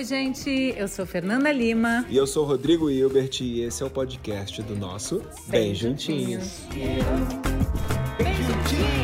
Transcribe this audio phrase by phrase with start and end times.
[0.00, 2.06] Oi, gente, eu sou Fernanda Lima.
[2.08, 6.62] E eu sou Rodrigo Hilbert e esse é o podcast do nosso Bem, Bem Juntinhos.
[6.72, 8.99] Bem Juntinhos.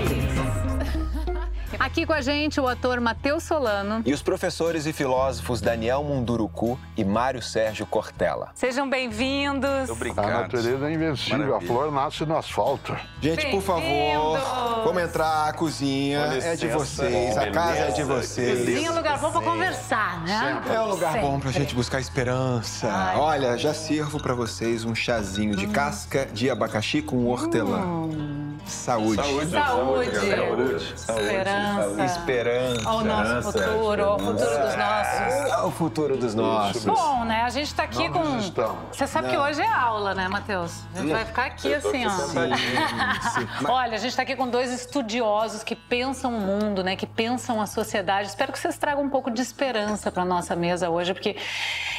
[1.96, 4.02] Aqui com a gente o ator Matheus Solano.
[4.04, 8.50] E os professores e filósofos Daniel Munduruku e Mário Sérgio Cortella.
[8.54, 9.88] Sejam bem-vindos.
[9.88, 10.28] Obrigado.
[10.28, 11.56] A natureza é invencível, Maravilha.
[11.56, 12.94] a flor nasce no asfalto.
[13.18, 14.38] Gente, por favor,
[14.84, 18.58] vamos entrar, a cozinha é de vocês, a casa é de vocês.
[18.58, 20.62] Cozinha é um lugar bom pra conversar, né?
[20.74, 21.26] É um lugar Sempre.
[21.26, 22.92] bom pra gente buscar esperança.
[22.92, 23.16] Ai.
[23.16, 25.72] Olha, já sirvo pra vocês um chazinho de hum.
[25.72, 27.78] casca de abacaxi com hortelã.
[27.78, 28.36] Hum.
[28.66, 29.22] Saúde.
[29.22, 29.50] Saúde.
[29.50, 30.10] Saúde.
[30.10, 30.94] Saúde.
[30.94, 31.85] Esperança.
[32.04, 32.88] Esperança.
[32.88, 35.52] Ao nosso futuro, ao futuro dos nossos.
[35.52, 36.84] Ao futuro dos nossos.
[36.84, 37.42] Bom, né?
[37.42, 38.40] A gente tá aqui com.
[38.92, 39.34] Você sabe Não.
[39.34, 40.82] que hoje é aula, né, Matheus?
[40.94, 42.10] A gente vai ficar aqui assim, ó.
[42.10, 42.54] Sim,
[43.34, 43.66] sim.
[43.68, 46.96] Olha, a gente tá aqui com dois estudiosos que pensam o mundo, né?
[46.96, 48.28] Que pensam a sociedade.
[48.28, 51.36] Espero que vocês tragam um pouco de esperança para nossa mesa hoje, porque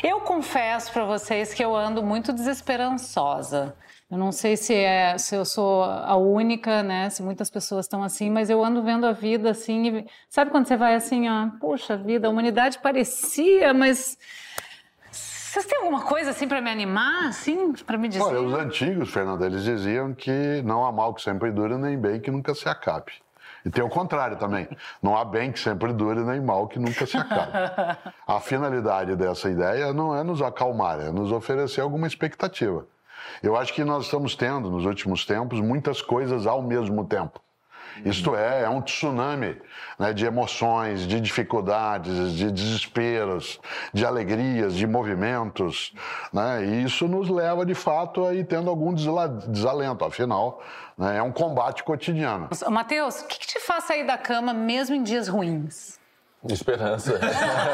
[0.03, 3.75] eu confesso para vocês que eu ando muito desesperançosa.
[4.09, 7.09] Eu não sei se é se eu sou a única, né?
[7.09, 9.87] Se muitas pessoas estão assim, mas eu ando vendo a vida assim.
[9.87, 14.17] E, sabe quando você vai assim, ó, poxa vida, a humanidade parecia, mas
[15.11, 18.23] vocês têm alguma coisa assim para me animar, assim, para me dizer?
[18.23, 22.21] Olha, os antigos, Fernando, eles diziam que não há mal que sempre dure, nem bem
[22.21, 23.11] que nunca se acabe.
[23.65, 24.69] E tem o contrário também.
[25.01, 27.51] Não há bem que sempre dure, nem mal que nunca se acabe.
[28.25, 32.85] A finalidade dessa ideia não é nos acalmar, é nos oferecer alguma expectativa.
[33.41, 37.41] Eu acho que nós estamos tendo, nos últimos tempos, muitas coisas ao mesmo tempo.
[38.05, 39.59] Isto é, é um tsunami
[39.97, 43.59] né, de emoções, de dificuldades, de desesperos,
[43.93, 45.93] de alegrias, de movimentos.
[46.31, 50.05] Né, e isso nos leva, de fato, a ir tendo algum desalento.
[50.05, 50.61] Afinal,
[50.97, 52.49] né, é um combate cotidiano.
[52.69, 55.96] Matheus, o que, que te faz sair da cama mesmo em dias ruins?
[56.49, 57.19] Esperança.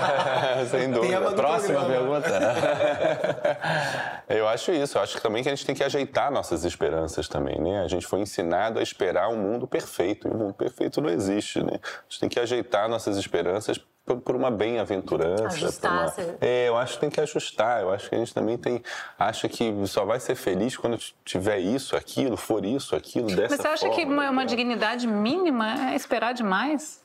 [0.72, 1.31] Sem dúvida.
[1.33, 2.30] Próxima pergunta.
[4.30, 4.97] eu acho isso.
[4.97, 7.83] Eu acho também que a gente tem que ajeitar nossas esperanças também, né?
[7.83, 10.27] A gente foi ensinado a esperar um mundo perfeito.
[10.27, 11.80] E o mundo perfeito não existe, né?
[11.83, 15.48] A gente tem que ajeitar nossas esperanças por, por uma bem-aventurança.
[15.48, 16.14] Ajustar.
[16.17, 16.37] Uma...
[16.39, 17.82] É, eu acho que tem que ajustar.
[17.82, 18.82] Eu acho que a gente também tem...
[19.20, 23.61] Acha que só vai ser feliz quando tiver isso, aquilo, for isso, aquilo, dessa Mas
[23.61, 27.02] você acha forma, que uma, uma dignidade mínima é esperar demais?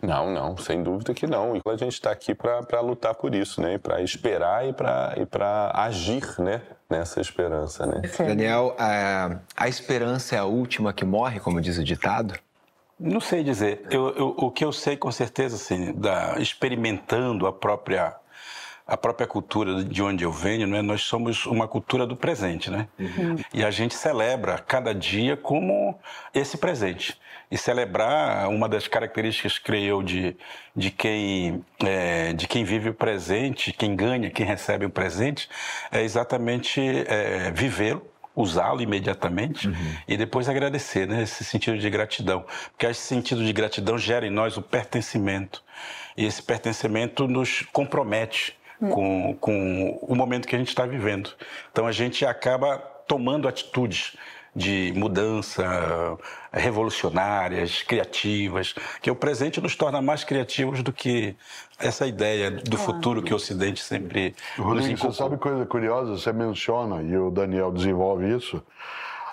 [0.00, 1.56] Não, não, sem dúvida que não.
[1.56, 3.78] E a gente está aqui para lutar por isso, né?
[3.78, 5.26] Para esperar e para e
[5.74, 6.62] agir, né?
[6.88, 8.02] Nessa esperança, né?
[8.18, 12.34] Daniel, a, a esperança é a última que morre, como diz o ditado?
[12.98, 13.86] Não sei dizer.
[13.90, 18.16] Eu, eu, o que eu sei com certeza, assim, da, experimentando a própria
[18.88, 22.88] a própria cultura de onde eu venho, né, nós somos uma cultura do presente, né?
[22.98, 23.36] Uhum.
[23.52, 25.98] E a gente celebra cada dia como
[26.32, 27.20] esse presente.
[27.50, 30.36] E celebrar uma das características, creio eu, de,
[30.74, 35.50] de, quem, é, de quem vive o presente, quem ganha, quem recebe o presente,
[35.92, 38.02] é exatamente é, vivê-lo
[38.34, 39.74] usá-lo imediatamente uhum.
[40.06, 41.24] e depois agradecer, né?
[41.24, 42.44] Esse sentido de gratidão.
[42.70, 45.60] Porque esse sentido de gratidão gera em nós o pertencimento.
[46.16, 51.30] E esse pertencimento nos compromete com, com o momento que a gente está vivendo.
[51.72, 54.16] Então a gente acaba tomando atitudes
[54.54, 56.18] de mudança
[56.52, 61.36] revolucionárias, criativas, que o presente nos torna mais criativos do que
[61.78, 66.12] essa ideia do futuro que o Ocidente sempre Rodrigo, nos você sabe coisa curiosa?
[66.12, 68.60] Você menciona, e o Daniel desenvolve isso,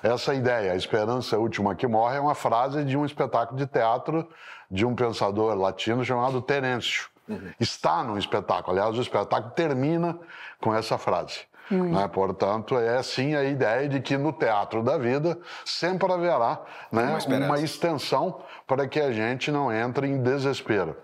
[0.04, 4.28] essa ideia, a esperança última que morre, é uma frase de um espetáculo de teatro
[4.70, 7.08] de um pensador latino chamado Terêncio.
[7.28, 7.52] Uhum.
[7.60, 8.78] Está no espetáculo.
[8.78, 10.18] Aliás, o espetáculo termina
[10.60, 11.42] com essa frase.
[11.72, 11.94] Uhum.
[11.94, 12.08] Né?
[12.08, 17.38] Portanto, é sim a ideia de que no teatro da vida sempre haverá né, uma,
[17.46, 20.96] uma, extensão para que a gente não entre em desespero.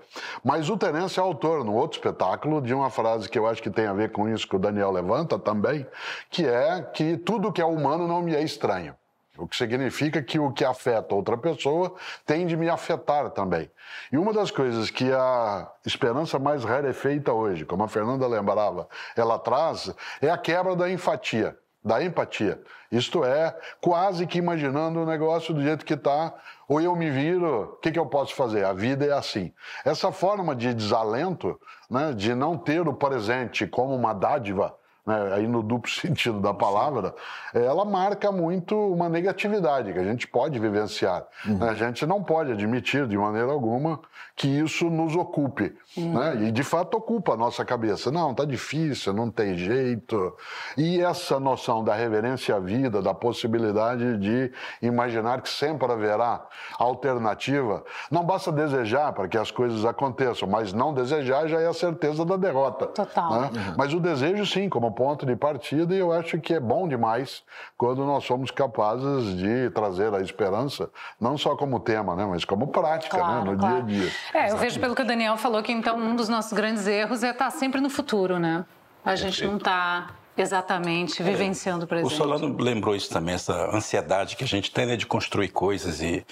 [0.43, 3.71] Mas o Terence é autor, no outro espetáculo, de uma frase que eu acho que
[3.71, 5.85] tem a ver com isso que o Daniel levanta também,
[6.29, 8.95] que é que tudo que é humano não me é estranho.
[9.41, 13.69] O que significa que o que afeta outra pessoa tem de me afetar também.
[14.11, 19.39] E uma das coisas que a esperança mais rarefeita hoje, como a Fernanda lembrava, ela
[19.39, 21.57] traz, é a quebra da empatia.
[21.83, 22.61] Da empatia.
[22.91, 26.33] Isto é, quase que imaginando o negócio do jeito que está,
[26.67, 28.63] ou eu me viro, o que, que eu posso fazer?
[28.63, 29.51] A vida é assim.
[29.83, 31.59] Essa forma de desalento,
[31.89, 34.75] né, de não ter o presente como uma dádiva,
[35.05, 37.13] né, aí no duplo sentido da palavra,
[37.53, 41.25] ela marca muito uma negatividade que a gente pode vivenciar.
[41.45, 41.63] Uhum.
[41.63, 43.99] A gente não pode admitir de maneira alguma
[44.35, 45.75] que isso nos ocupe.
[45.97, 46.13] Uhum.
[46.13, 46.47] Né?
[46.47, 48.11] E de fato ocupa a nossa cabeça.
[48.11, 50.35] Não, tá difícil, não tem jeito.
[50.77, 54.51] E essa noção da reverência à vida, da possibilidade de
[54.81, 56.45] imaginar que sempre haverá
[56.77, 61.73] alternativa, não basta desejar para que as coisas aconteçam, mas não desejar já é a
[61.73, 62.87] certeza da derrota.
[62.87, 63.41] Total.
[63.41, 63.49] Né?
[63.53, 63.75] Uhum.
[63.77, 67.43] Mas o desejo, sim, como ponto de partida, e eu acho que é bom demais
[67.77, 70.89] quando nós somos capazes de trazer a esperança,
[71.19, 73.83] não só como tema, né, mas como prática claro, né, no claro.
[73.83, 73.97] dia a dia.
[74.03, 74.51] É, Exatamente.
[74.51, 77.31] eu vejo pelo que o Daniel falou que então um dos nossos grandes erros é
[77.31, 78.65] estar sempre no futuro, né?
[79.03, 82.13] A gente não está exatamente vivenciando o presente.
[82.13, 86.01] O Solano lembrou isso também, essa ansiedade que a gente tem né, de construir coisas
[86.01, 86.25] e,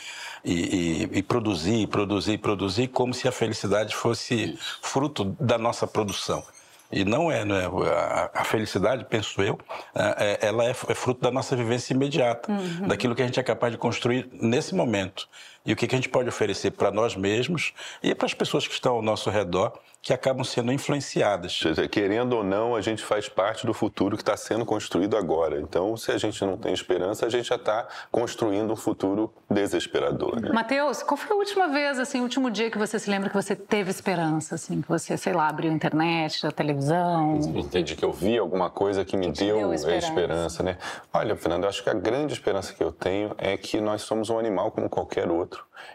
[0.44, 6.44] e, e, e produzir, produzir, produzir, como se a felicidade fosse fruto da nossa produção.
[6.92, 7.66] E não é, não é
[8.34, 9.60] a, felicidade, penso eu,
[9.94, 12.88] é, é ela é, fruto da nossa vivência imediata, uhum.
[12.88, 15.28] daquilo que a gente é capaz de construir nesse momento
[15.66, 18.74] e o que, a gente pode oferecer para nós mesmos e para as pessoas que
[18.74, 21.60] estão ao nosso redor que acabam sendo influenciadas.
[21.92, 25.60] Querendo ou não, a gente faz parte do futuro que está sendo construído agora.
[25.60, 30.40] Então, se a gente não tem esperança, a gente já está construindo um futuro desesperador.
[30.40, 30.52] Né?
[30.54, 33.36] Matheus, qual foi a última vez, assim, o último dia que você se lembra que
[33.36, 37.38] você teve esperança, assim, que você, sei lá, abriu a internet, a televisão?
[37.56, 40.08] Entendi que eu vi alguma coisa que me que deu, deu esperança.
[40.08, 40.78] esperança, né?
[41.14, 44.30] Olha, Fernando, eu acho que a grande esperança que eu tenho é que nós somos
[44.30, 45.49] um animal como qualquer outro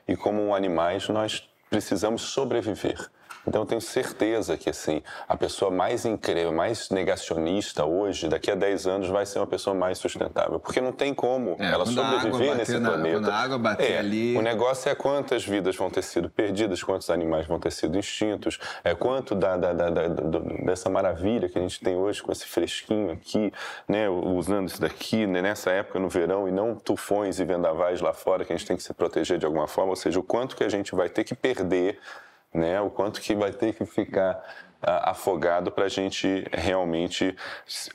[0.07, 3.11] e como animais nós precisamos sobreviver.
[3.47, 8.55] Então eu tenho certeza que assim, a pessoa mais incrível, mais negacionista hoje, daqui a
[8.55, 12.57] 10 anos vai ser uma pessoa mais sustentável, porque não tem como é, ela sobreviver
[12.57, 13.17] nesse na, planeta.
[13.17, 14.37] Quando a água bater é, ali.
[14.37, 18.59] O negócio é quantas vidas vão ter sido perdidas, quantos animais vão ter sido extintos,
[18.83, 20.09] é quanto da, da, da, da
[20.65, 23.53] dessa maravilha que a gente tem hoje com esse fresquinho aqui,
[23.89, 28.13] né, usando isso daqui, né, nessa época no verão e não tufões e vendavais lá
[28.13, 30.57] fora que a gente tem que se proteger de alguma forma, ou seja, o quanto
[30.57, 31.99] que a gente vai ter que perder
[32.55, 32.81] né?
[32.81, 34.43] O quanto que vai ter que ficar
[34.87, 37.35] afogado para a gente realmente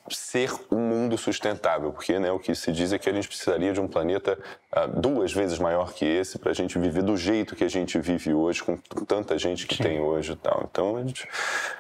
[0.09, 3.71] ser um mundo sustentável, porque né, o que se diz é que a gente precisaria
[3.73, 4.37] de um planeta
[4.75, 7.99] uh, duas vezes maior que esse para a gente viver do jeito que a gente
[7.99, 9.83] vive hoje, com tanta gente que Sim.
[9.83, 10.67] tem hoje e tal.
[10.69, 11.27] Então, gente,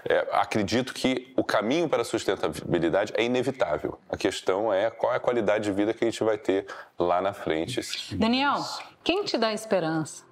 [0.05, 3.97] é, acredito que o caminho para a sustentabilidade é inevitável.
[4.09, 6.67] A questão é qual é a qualidade de vida que a gente vai ter
[6.97, 7.81] lá na frente.
[8.15, 8.57] Daniel,
[9.03, 10.28] quem te dá esperança?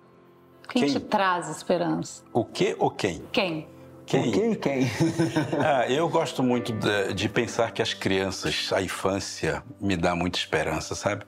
[0.69, 2.24] Quem, quem te traz esperança?
[2.34, 3.24] O que ou quem?
[3.31, 3.68] Quem?
[4.06, 4.31] Quem?
[4.31, 4.56] Quem?
[4.56, 4.88] Quem?
[5.60, 10.40] ah, eu gosto muito de, de, pensar que as crianças, a infância, me dá muita
[10.40, 11.25] esperança, sabe?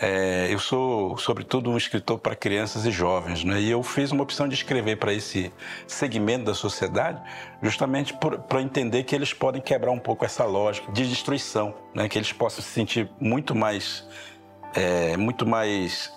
[0.00, 3.60] É, eu sou, sobretudo, um escritor para crianças e jovens, né?
[3.60, 5.52] e eu fiz uma opção de escrever para esse
[5.86, 7.20] segmento da sociedade,
[7.62, 8.14] justamente
[8.48, 12.08] para entender que eles podem quebrar um pouco essa lógica de destruição, né?
[12.08, 14.08] que eles possam se sentir muito mais,
[14.74, 16.12] é, muito mais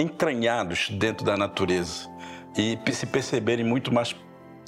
[0.00, 2.08] entranhados dentro da natureza
[2.56, 4.14] e se perceberem muito mais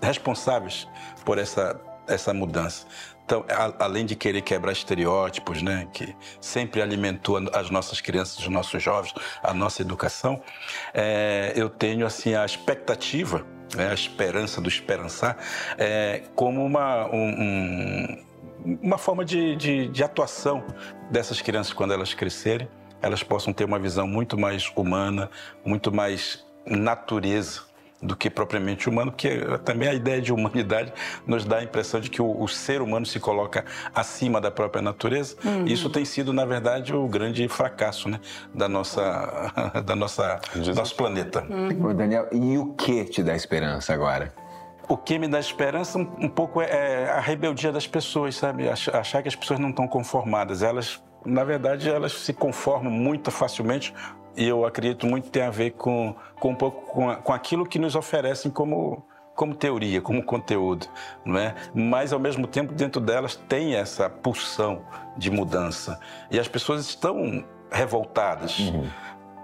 [0.02, 0.86] responsáveis
[1.24, 2.86] por essa, essa mudança.
[3.24, 8.48] Então, a, além de querer quebrar estereótipos, né, que sempre alimentou as nossas crianças, os
[8.48, 10.42] nossos jovens, a nossa educação,
[10.92, 15.36] é, eu tenho assim a expectativa, né, a esperança do esperançar,
[15.78, 17.28] é, como uma, um,
[18.66, 20.64] um, uma forma de, de, de atuação
[21.10, 22.68] dessas crianças quando elas crescerem
[23.02, 25.30] elas possam ter uma visão muito mais humana,
[25.64, 27.72] muito mais natureza
[28.02, 30.92] do que propriamente humano, porque também a ideia de humanidade
[31.24, 33.64] nos dá a impressão de que o, o ser humano se coloca
[33.94, 35.36] acima da própria natureza.
[35.44, 35.66] Uhum.
[35.66, 38.18] Isso tem sido, na verdade, o grande fracasso né,
[38.52, 39.52] da nossa,
[39.86, 41.46] da nossa, do nosso planeta.
[41.48, 41.94] Uhum.
[41.94, 44.34] Daniel, e o que te dá esperança agora?
[44.88, 48.68] O que me dá esperança um, um pouco é, é a rebeldia das pessoas, sabe?
[48.68, 50.60] Achar que as pessoas não estão conformadas.
[50.60, 53.94] Elas na verdade, elas se conformam muito facilmente
[54.36, 57.66] e eu acredito muito tem a ver com, com um pouco com, a, com aquilo
[57.66, 60.86] que nos oferecem como como teoria, como conteúdo,
[61.24, 61.54] não é?
[61.74, 64.82] Mas ao mesmo tempo dentro delas tem essa pulsão
[65.16, 65.98] de mudança
[66.30, 68.58] e as pessoas estão revoltadas.
[68.58, 68.86] Uhum.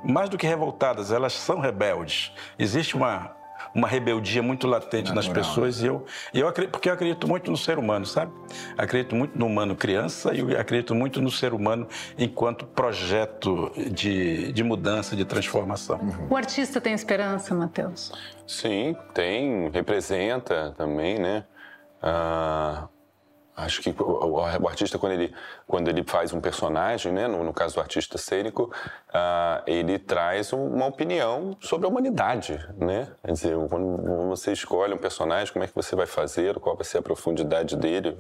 [0.04, 2.32] Mais do que revoltadas, elas são rebeldes.
[2.58, 3.34] Existe uma
[3.74, 5.14] uma rebeldia muito latente Natural.
[5.14, 5.82] nas pessoas.
[5.82, 8.32] E eu, eu acredito, porque eu acredito muito no ser humano, sabe?
[8.76, 14.64] Acredito muito no humano criança e acredito muito no ser humano enquanto projeto de, de
[14.64, 15.98] mudança, de transformação.
[15.98, 16.28] Uhum.
[16.30, 18.12] O artista tem esperança, Matheus?
[18.46, 21.44] Sim, tem, representa também, né?
[22.02, 22.88] Ah,
[23.58, 24.38] Acho que o,
[24.68, 25.34] artista, quando ele,
[25.66, 28.72] quando ele faz um personagem, né, no, no caso do artista cênico,
[29.08, 32.64] uh, ele traz uma opinião sobre a humanidade.
[32.76, 33.08] Né?
[33.24, 36.84] Quer dizer, quando você escolhe um personagem, como é que você vai fazer, qual vai
[36.84, 38.16] ser a profundidade dele,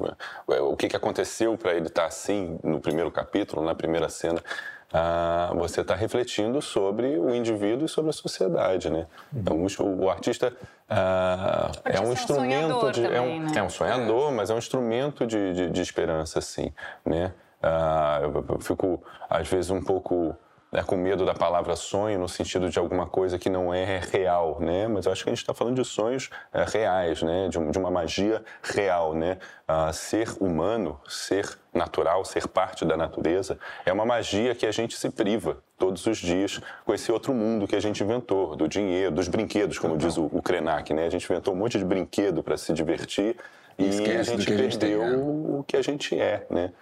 [0.48, 4.42] o que, que aconteceu para ele estar tá assim no primeiro capítulo, na primeira cena.
[4.90, 9.06] Uh, você está refletindo sobre o indivíduo e sobre a sociedade, né?
[9.34, 10.50] Então, o, o artista
[10.88, 13.52] uh, é um instrumento de é um, né?
[13.54, 16.72] é um sonhador, mas é um instrumento de, de, de esperança, assim,
[17.04, 17.34] né?
[17.62, 20.34] Uh, eu, eu fico às vezes um pouco
[20.70, 24.58] né, com medo da palavra sonho no sentido de alguma coisa que não é real,
[24.60, 24.86] né?
[24.86, 27.48] Mas eu acho que a gente está falando de sonhos é, reais, né?
[27.48, 29.38] De, de, uma magia real, né?
[29.68, 34.96] Uh, ser humano, ser natural, ser parte da natureza é uma magia que a gente
[34.96, 39.14] se priva todos os dias com esse outro mundo que a gente inventou, do dinheiro,
[39.14, 41.06] dos brinquedos, como diz o, o Krenak, né?
[41.06, 43.36] A gente inventou um monte de brinquedo para se divertir
[43.78, 45.16] e, e a gente perdeu a gente tem, né?
[45.16, 46.72] o que a gente é, né?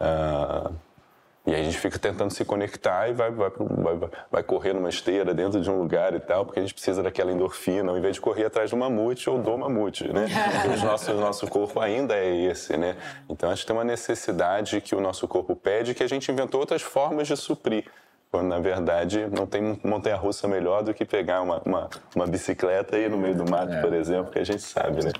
[0.00, 0.74] Uh,
[1.52, 4.88] e aí a gente fica tentando se conectar e vai, vai, vai, vai, correr numa
[4.88, 8.14] esteira dentro de um lugar e tal, porque a gente precisa daquela endorfina, ao invés
[8.14, 10.28] de correr atrás do mamute ou do mamute, né?
[10.64, 12.96] o nosso, nosso corpo ainda é esse, né?
[13.28, 16.58] Então acho que tem uma necessidade que o nosso corpo pede que a gente inventou
[16.58, 17.84] outras formas de suprir
[18.32, 23.04] quando na verdade não tem montanha-russa melhor do que pegar uma, uma, uma, bicicleta e
[23.04, 23.80] ir no meio do mato, é.
[23.82, 25.12] por exemplo, que a gente sabe, né?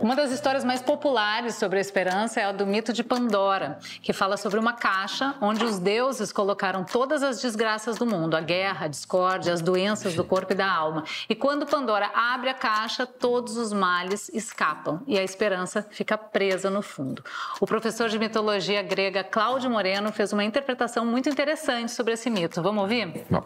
[0.00, 4.14] Uma das histórias mais populares sobre a esperança é a do mito de Pandora, que
[4.14, 8.86] fala sobre uma caixa onde os deuses colocaram todas as desgraças do mundo, a guerra,
[8.86, 11.04] a discórdia, as doenças do corpo e da alma.
[11.28, 16.70] E quando Pandora abre a caixa, todos os males escapam e a esperança fica presa
[16.70, 17.22] no fundo.
[17.60, 22.30] O professor de mitologia grega Cláudio Moreno fez uma interpretação muito interessante sobre sobre esse
[22.30, 22.62] mito.
[22.62, 23.26] Vamos ouvir?
[23.28, 23.44] Não.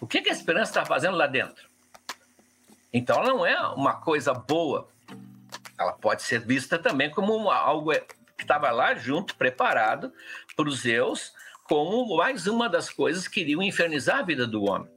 [0.00, 1.68] O que, a esperança está fazendo lá dentro?
[2.92, 4.86] Então, ela não é uma coisa boa.
[5.78, 7.92] Ela pode ser vista também como uma, algo
[8.36, 10.12] que estava lá junto, preparado
[10.54, 11.32] para os Zeus,
[11.64, 14.93] como mais uma das coisas que iriam infernizar a vida do homem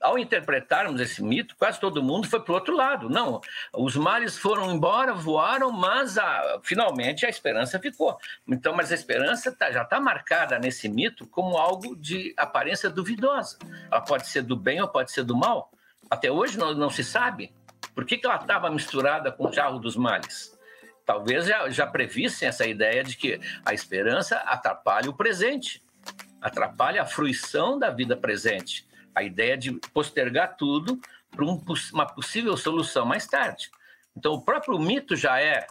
[0.00, 3.08] ao interpretarmos esse mito, quase todo mundo foi para o outro lado.
[3.08, 3.40] Não,
[3.74, 8.18] os males foram embora, voaram, mas a, finalmente a esperança ficou.
[8.46, 13.58] Então, mas a esperança tá, já está marcada nesse mito como algo de aparência duvidosa.
[13.90, 15.70] Ela pode ser do bem ou pode ser do mal.
[16.10, 17.52] Até hoje não, não se sabe.
[17.94, 20.56] Por que, que ela estava misturada com o jarro dos males?
[21.04, 25.82] Talvez já, já previssem essa ideia de que a esperança atrapalha o presente,
[26.40, 31.00] atrapalha a fruição da vida presente a ideia de postergar tudo
[31.30, 31.62] para um,
[31.92, 33.70] uma possível solução mais tarde.
[34.16, 35.66] Então, o próprio mito já é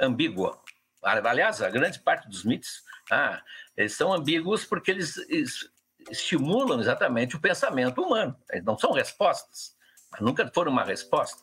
[0.00, 0.56] ambíguo.
[1.02, 3.42] Aliás, a grande parte dos mitos ah,
[3.76, 5.68] eles são ambíguos porque eles, eles
[6.10, 8.36] estimulam exatamente o pensamento humano.
[8.50, 9.76] Eles não são respostas,
[10.20, 11.42] nunca foram uma resposta.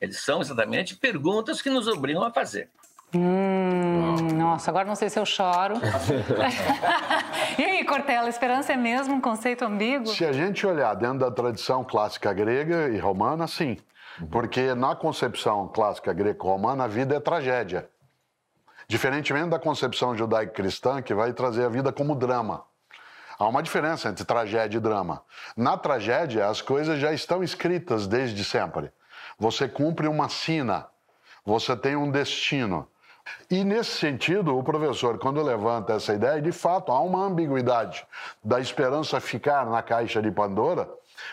[0.00, 2.70] Eles são exatamente perguntas que nos obrigam a fazer.
[3.14, 5.74] Hum, nossa, agora não sei se eu choro.
[7.58, 10.08] e aí, Cortella, esperança é mesmo um conceito ambíguo?
[10.08, 13.78] Se a gente olhar dentro da tradição clássica grega e romana, sim.
[14.30, 17.88] Porque na concepção clássica greco-romana, a vida é tragédia.
[18.86, 22.64] Diferentemente da concepção judaico-cristã, que vai trazer a vida como drama.
[23.38, 25.22] Há uma diferença entre tragédia e drama.
[25.56, 28.90] Na tragédia, as coisas já estão escritas desde sempre.
[29.38, 30.88] Você cumpre uma sina,
[31.44, 32.88] você tem um destino.
[33.50, 38.06] E nesse sentido, o professor, quando levanta essa ideia, de fato há uma ambiguidade
[38.42, 40.88] da esperança ficar na caixa de Pandora,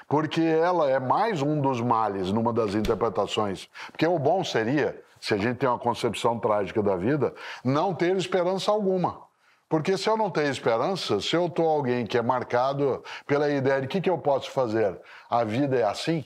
[0.08, 3.70] porque ela é mais um dos males numa das interpretações.
[3.92, 7.34] Porque o bom seria, se a gente tem uma concepção trágica da vida,
[7.64, 9.26] não ter esperança alguma.
[9.68, 13.82] Porque se eu não tenho esperança, se eu estou alguém que é marcado pela ideia
[13.82, 15.00] de o que, que eu posso fazer,
[15.30, 16.24] a vida é assim,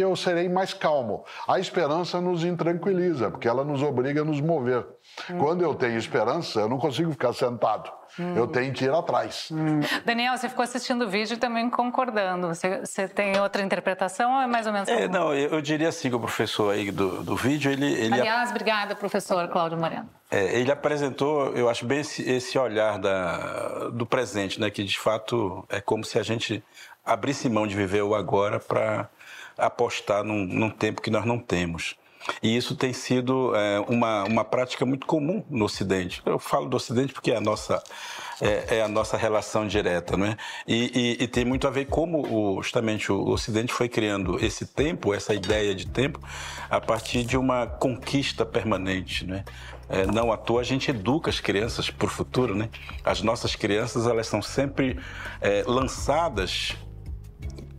[0.00, 1.24] eu serei mais calmo.
[1.46, 4.86] A esperança nos intranquiliza, porque ela nos obriga a nos mover.
[5.30, 5.38] Hum.
[5.38, 7.90] Quando eu tenho esperança, eu não consigo ficar sentado.
[8.18, 8.34] Hum.
[8.34, 9.48] Eu tenho que ir atrás.
[9.50, 9.80] Hum.
[10.04, 12.48] Daniel, você ficou assistindo o vídeo e também concordando.
[12.48, 15.88] Você, você, tem outra interpretação ou é mais ou menos é, Não, eu, eu, diria
[15.88, 17.92] assim que o professor aí do, do vídeo, ele...
[17.92, 20.08] ele Aliás, obrigada, professor Cláudio Moreno.
[20.30, 24.70] É, ele apresentou, eu acho bem esse, esse olhar da, do presente, né?
[24.70, 26.62] Que de fato é como se a gente
[27.04, 29.08] abrisse mão de viver o agora para
[29.56, 31.96] apostar num, num tempo que nós não temos.
[32.42, 36.22] E isso tem sido é, uma, uma prática muito comum no Ocidente.
[36.26, 37.82] Eu falo do Ocidente porque é a nossa,
[38.40, 40.36] é, é a nossa relação direta, não é?
[40.66, 44.66] E, e, e, tem muito a ver como o, justamente o Ocidente foi criando esse
[44.66, 46.20] tempo, essa ideia de tempo,
[46.68, 49.44] a partir de uma conquista permanente, não é?
[49.88, 52.68] É, não à toa a gente educa as crianças para o futuro, né?
[53.04, 54.98] As nossas crianças elas são sempre
[55.40, 56.74] é, lançadas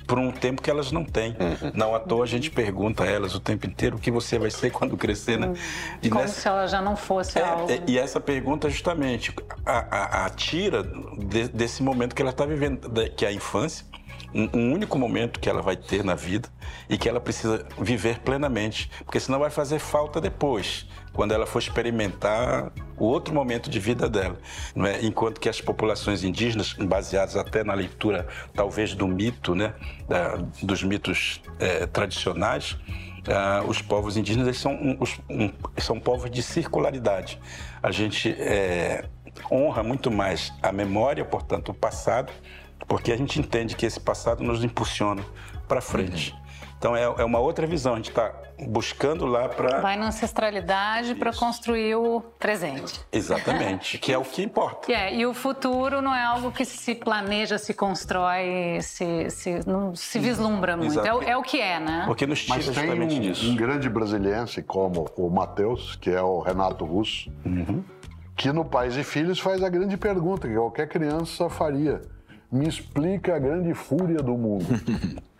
[0.07, 1.31] por um tempo que elas não têm.
[1.31, 1.71] Uhum.
[1.73, 4.49] Não à toa a gente pergunta a elas o tempo inteiro o que você vai
[4.49, 5.53] ser quando crescer, né?
[6.01, 6.41] E Como nessa...
[6.41, 7.69] se ela já não fosse é, algo.
[7.69, 9.33] É, e essa pergunta justamente
[9.65, 13.85] a, a, a tira de, desse momento que ela está vivendo, que é a infância,
[14.33, 16.49] um único momento que ela vai ter na vida
[16.89, 20.87] e que ela precisa viver plenamente, porque senão vai fazer falta depois,
[21.17, 24.37] quando ela for experimentar o outro momento de vida dela.
[24.75, 25.03] Não é?
[25.03, 29.73] Enquanto que as populações indígenas, baseadas até na leitura talvez do mito, né,
[30.07, 32.77] da, dos mitos é, tradicionais,
[33.27, 37.39] ah, os povos indígenas são, um, um, são povos de circularidade.
[37.81, 39.05] A gente é,
[39.51, 42.31] honra muito mais a memória, portanto, o passado,
[42.87, 45.25] porque a gente entende que esse passado nos impulsiona
[45.67, 46.31] para frente.
[46.31, 46.46] Uhum.
[46.77, 48.31] Então é, é, uma outra visão, a gente está
[48.67, 49.81] buscando lá para.
[49.81, 53.01] Vai na ancestralidade para construir o presente.
[53.11, 54.91] Exatamente, que é o que importa.
[54.91, 59.95] É, e o futuro não é algo que se planeja, se constrói, se, se, não
[59.95, 60.99] se vislumbra muito.
[60.99, 62.03] É, o, é o que é, né?
[62.05, 63.49] Porque nos tira Mas tem um, disso.
[63.49, 67.83] um grande brasiliense como o Matheus, que é o Renato Russo, uhum.
[68.35, 72.01] que no Pais e Filhos faz a grande pergunta que qualquer criança faria
[72.51, 74.65] me explica a grande fúria do mundo.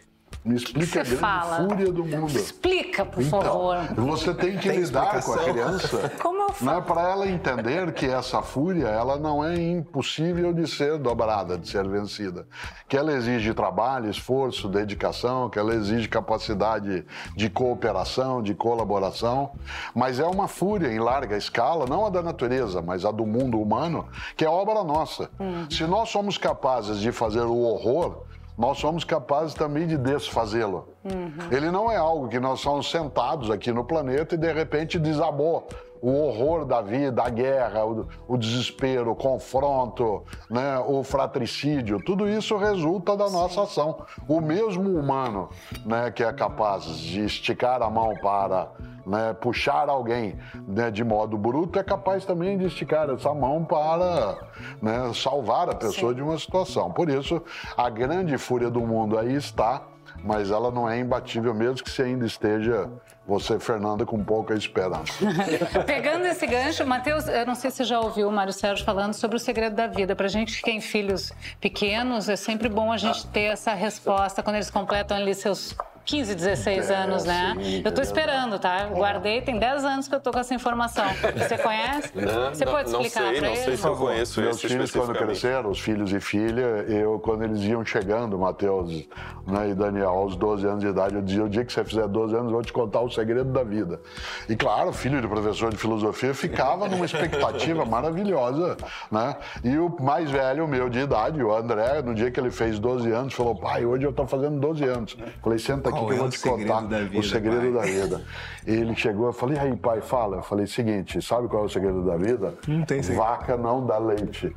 [0.47, 1.67] Me explica a grande fala?
[1.67, 2.37] fúria do mundo.
[2.37, 3.77] Explica, por então, favor.
[3.95, 6.11] Você tem que tem lidar com a criança.
[6.23, 6.79] Como eu falo?
[6.79, 11.67] Né, para ela entender que essa fúria ela não é impossível de ser dobrada, de
[11.67, 12.47] ser vencida.
[12.87, 19.51] Que ela exige trabalho, esforço, dedicação, que ela exige capacidade de cooperação, de colaboração.
[19.93, 23.59] Mas é uma fúria em larga escala, não a da natureza, mas a do mundo
[23.59, 25.29] humano, que é obra nossa.
[25.39, 25.69] Uhum.
[25.69, 28.23] Se nós somos capazes de fazer o horror,
[28.57, 30.89] nós somos capazes também de desfazê-lo.
[31.03, 31.31] Uhum.
[31.51, 35.67] Ele não é algo que nós somos sentados aqui no planeta e de repente desabou
[36.01, 42.27] o horror da vida, a guerra, o, o, desespero, o confronto, né, o fratricídio, tudo
[42.27, 44.05] isso resulta da nossa ação.
[44.27, 45.49] O mesmo humano
[45.85, 48.69] né, que é capaz de esticar a mão para
[49.05, 50.37] né, puxar alguém
[50.67, 54.37] né, de modo bruto, é capaz também de esticar essa mão para
[54.81, 56.17] né, salvar a pessoa Sim.
[56.17, 56.91] de uma situação.
[56.91, 57.41] Por isso,
[57.75, 59.83] a grande fúria do mundo aí está,
[60.27, 62.89] mas ela não é imbatível, mesmo que você ainda esteja
[63.25, 65.13] você, Fernanda, com pouca esperança.
[65.85, 69.13] Pegando esse gancho, Matheus, eu não sei se você já ouviu o Mário Sérgio falando
[69.13, 70.15] sobre o segredo da vida.
[70.15, 74.57] Para gente que tem filhos pequenos, é sempre bom a gente ter essa resposta quando
[74.57, 75.75] eles completam ali seus
[76.07, 77.53] 15, 16 é, anos, né?
[77.61, 78.85] Sim, eu tô esperando, tá?
[78.87, 81.05] Guardei, tem 10 anos que eu tô com essa informação.
[81.35, 82.11] Você conhece?
[82.15, 83.55] Não, Você pode explicar não sei, não ele?
[83.57, 87.61] sei se eu conheço Meus filhos, quando cresceram, os filhos e filha, eu, quando eles
[87.63, 89.05] iam chegando, Matheus
[89.45, 92.07] né, e Daniel, aos 12 anos de idade, eu dizia, o dia que você fizer
[92.07, 93.99] 12 anos, eu vou te contar o segredo da vida.
[94.47, 98.77] E claro, filho de professor de filosofia ficava numa expectativa maravilhosa,
[99.11, 99.35] né?
[99.61, 103.11] E o mais velho, meu de idade, o André, no dia que ele fez 12
[103.11, 105.17] anos, falou, pai, hoje eu tô fazendo 12 anos.
[105.43, 107.71] Falei, senta aqui que eu vou te contar vida, o segredo pai.
[107.71, 108.21] da vida.
[108.65, 110.37] Ele chegou, eu falei, aí pai, fala.
[110.37, 112.53] Eu falei, seguinte, sabe qual é o segredo da vida?
[112.67, 113.23] Não tem segredo.
[113.23, 114.55] Vaca não dá leite.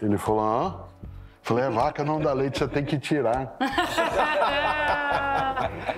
[0.00, 0.74] Ele falou, hã?
[1.42, 3.56] Falei, a vaca não dá leite, você tem que tirar.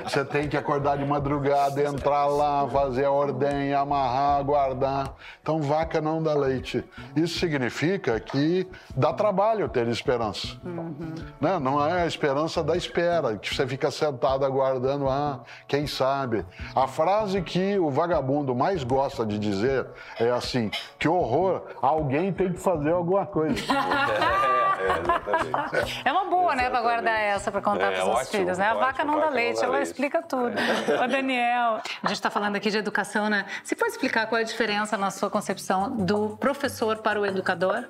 [0.02, 5.14] você tem que acordar de madrugada, entrar lá, fazer a ordenha, amarrar, guardar.
[5.42, 6.84] Então, vaca não dá leite.
[7.14, 10.48] Isso significa que dá trabalho ter esperança.
[10.64, 11.14] Uhum.
[11.40, 11.58] Né?
[11.58, 16.44] Não é a esperança da espera, que você fica sentado aguardando, ah, quem sabe.
[16.74, 19.86] A frase que o vagabundo mais gosta de dizer
[20.18, 23.62] é assim: que horror, alguém tem que fazer alguma coisa.
[24.84, 26.62] É, é uma boa, exatamente.
[26.62, 28.66] né, para guardar essa, para contar é, para os seus filhos, né?
[28.66, 29.86] A ótimo, vaca não dá leite, ela leite.
[29.86, 30.54] explica tudo.
[30.58, 31.04] É.
[31.04, 33.46] Ô, Daniel, a gente está falando aqui de educação, né?
[33.62, 37.84] Você pode explicar qual é a diferença na sua concepção do professor para o educador?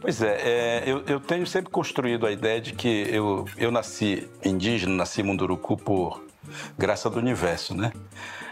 [0.00, 4.28] Pois é, é eu, eu, tenho sempre construído a ideia de que eu, eu nasci
[4.44, 6.24] indígena, nasci munduruku por
[6.78, 7.92] graça do universo, né?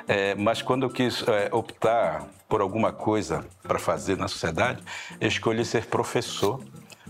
[0.06, 4.82] É, mas quando eu quis é, optar por alguma coisa para fazer na sociedade,
[5.20, 6.62] eu escolhi ser professor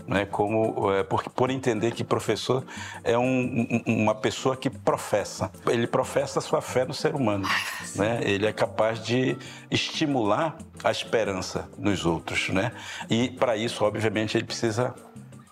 [0.07, 2.63] né, como é, por, por entender que professor
[3.03, 5.51] é um, uma pessoa que professa.
[5.67, 7.47] Ele professa sua fé no ser humano.
[7.95, 8.19] Né?
[8.23, 9.37] Ele é capaz de
[9.69, 12.49] estimular a esperança nos outros.
[12.49, 12.71] Né?
[13.09, 14.93] E para isso, obviamente, ele precisa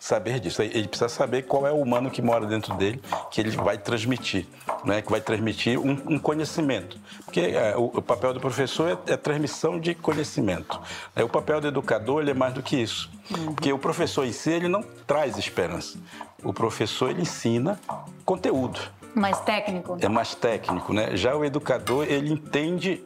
[0.03, 0.61] saber disso.
[0.61, 4.45] Ele precisa saber qual é o humano que mora dentro dele, que ele vai transmitir,
[4.83, 5.01] né?
[5.01, 6.99] que vai transmitir um, um conhecimento.
[7.23, 10.77] Porque é, o, o, papel do professor é, é, transmissão de conhecimento.
[11.15, 13.09] É, o papel do educador ele é mais do que isso.
[13.31, 13.53] Uhum.
[13.53, 15.97] Porque o professor em si ele não traz esperança.
[16.43, 17.79] O professor ele ensina
[18.25, 18.81] conteúdo.
[19.15, 19.97] Mais técnico.
[20.01, 21.15] É mais técnico, né?
[21.15, 23.01] Já o educador, ele entende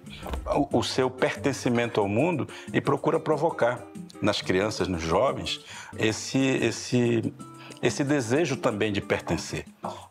[0.45, 3.83] o, o seu pertencimento ao mundo e procura provocar
[4.21, 5.59] nas crianças, nos jovens,
[5.97, 7.33] esse, esse
[7.81, 9.65] esse desejo também de pertencer.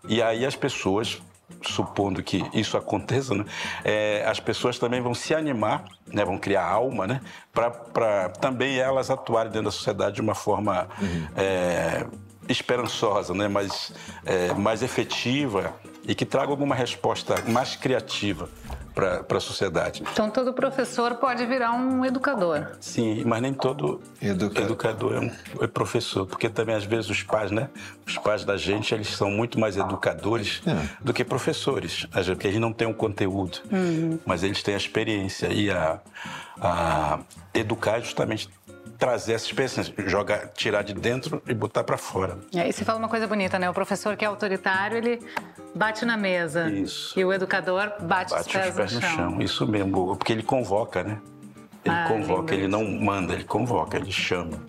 [0.09, 1.21] E aí as pessoas
[1.63, 3.45] supondo que isso aconteça, né,
[3.85, 7.21] é, as pessoas também vão se animar, né, vão criar alma, né,
[7.53, 11.29] para também elas atuarem dentro da sociedade de uma forma uhum.
[11.37, 12.07] é,
[12.49, 13.93] esperançosa, né, mais,
[14.25, 15.73] é, mais efetiva
[16.07, 18.49] e que traga alguma resposta mais criativa
[18.97, 20.03] para a sociedade.
[20.11, 22.73] Então todo professor pode virar um educador.
[22.81, 24.63] Sim, mas nem todo Educa...
[24.63, 25.31] educador é, um,
[25.61, 27.69] é, professor, porque também às vezes os pais, né?
[28.07, 31.05] Os pais da gente, eles são muito mais educadores é.
[31.05, 34.19] do que professores, porque eles não têm um conteúdo, uhum.
[34.25, 36.01] mas eles têm a experiência e a,
[36.59, 37.19] a
[37.53, 38.49] educar justamente
[38.99, 42.39] trazer essa experiência, jogar, tirar de dentro e botar para fora.
[42.53, 43.69] E aí você fala uma coisa bonita, né?
[43.69, 45.21] O professor que é autoritário, ele
[45.75, 46.71] bate na mesa.
[46.71, 47.19] Isso.
[47.19, 49.11] E o educador bate, bate os pés, os pés no, chão.
[49.11, 49.43] no, chão.
[49.43, 51.19] Isso mesmo, porque ele convoca, né?
[51.85, 54.61] Ele ah, convoca, ele não manda, ele convoca, ele chama.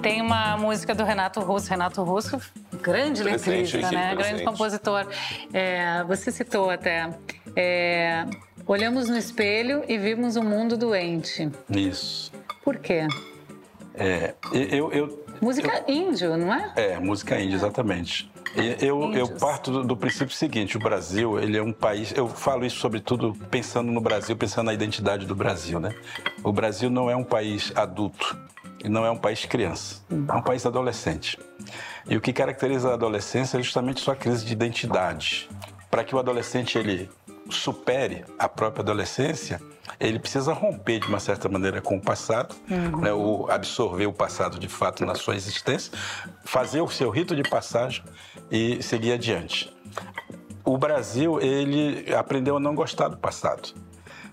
[0.00, 1.68] Tem uma música do Renato Russo.
[1.68, 2.40] Renato Russo,
[2.80, 4.14] grande letrista, né?
[4.14, 4.16] Presente.
[4.16, 5.06] Grande compositor.
[5.52, 7.10] É, você citou até.
[7.56, 8.24] É,
[8.66, 11.48] Olhamos no espelho e vimos um mundo doente.
[11.70, 12.32] Isso.
[12.64, 13.06] Por quê?
[13.94, 16.72] É, eu, eu música eu, índio, não é?
[16.74, 18.28] É, música índia, exatamente.
[18.80, 22.12] Eu, eu parto do, do, princípio seguinte: o Brasil ele é um país.
[22.16, 25.94] Eu falo isso sobretudo pensando no Brasil, pensando na identidade do Brasil, né?
[26.42, 28.36] O Brasil não é um país adulto
[28.82, 31.38] e não é um país criança, é um país adolescente.
[32.08, 35.48] E o que caracteriza a adolescência é justamente sua crise de identidade.
[35.88, 37.08] Para que o adolescente ele
[37.50, 39.60] supere a própria adolescência,
[39.98, 43.00] ele precisa romper de uma certa maneira com o passado, uhum.
[43.00, 45.92] né, o absorver o passado de fato na sua existência,
[46.44, 48.02] fazer o seu rito de passagem
[48.50, 49.74] e seguir adiante.
[50.64, 53.72] O Brasil, ele aprendeu a não gostar do passado.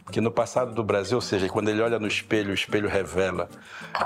[0.03, 3.47] Porque no passado do Brasil, ou seja, quando ele olha no espelho, o espelho revela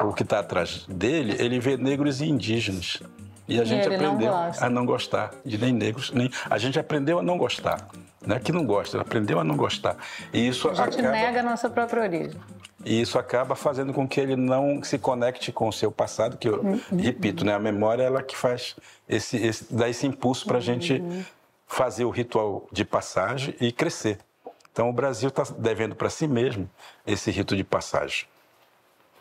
[0.04, 3.02] o que está atrás dele, ele vê negros e indígenas.
[3.48, 6.30] E a gente e aprendeu não a não gostar de nem negros, nem.
[6.50, 7.88] A gente aprendeu a não gostar
[8.26, 9.98] né, que não gosta, aprendeu a não gostar.
[10.34, 11.12] E isso a gente acaba...
[11.12, 12.40] nega a nossa própria origem.
[12.86, 16.48] E isso acaba fazendo com que ele não se conecte com o seu passado, que
[16.48, 16.80] eu uhum.
[16.98, 18.76] repito, né, a memória é ela que faz
[19.10, 20.62] esse, esse dá esse impulso para a uhum.
[20.62, 21.04] gente
[21.68, 24.20] fazer o ritual de passagem e crescer.
[24.72, 26.70] Então o Brasil está devendo para si mesmo
[27.06, 28.28] esse rito de passagem.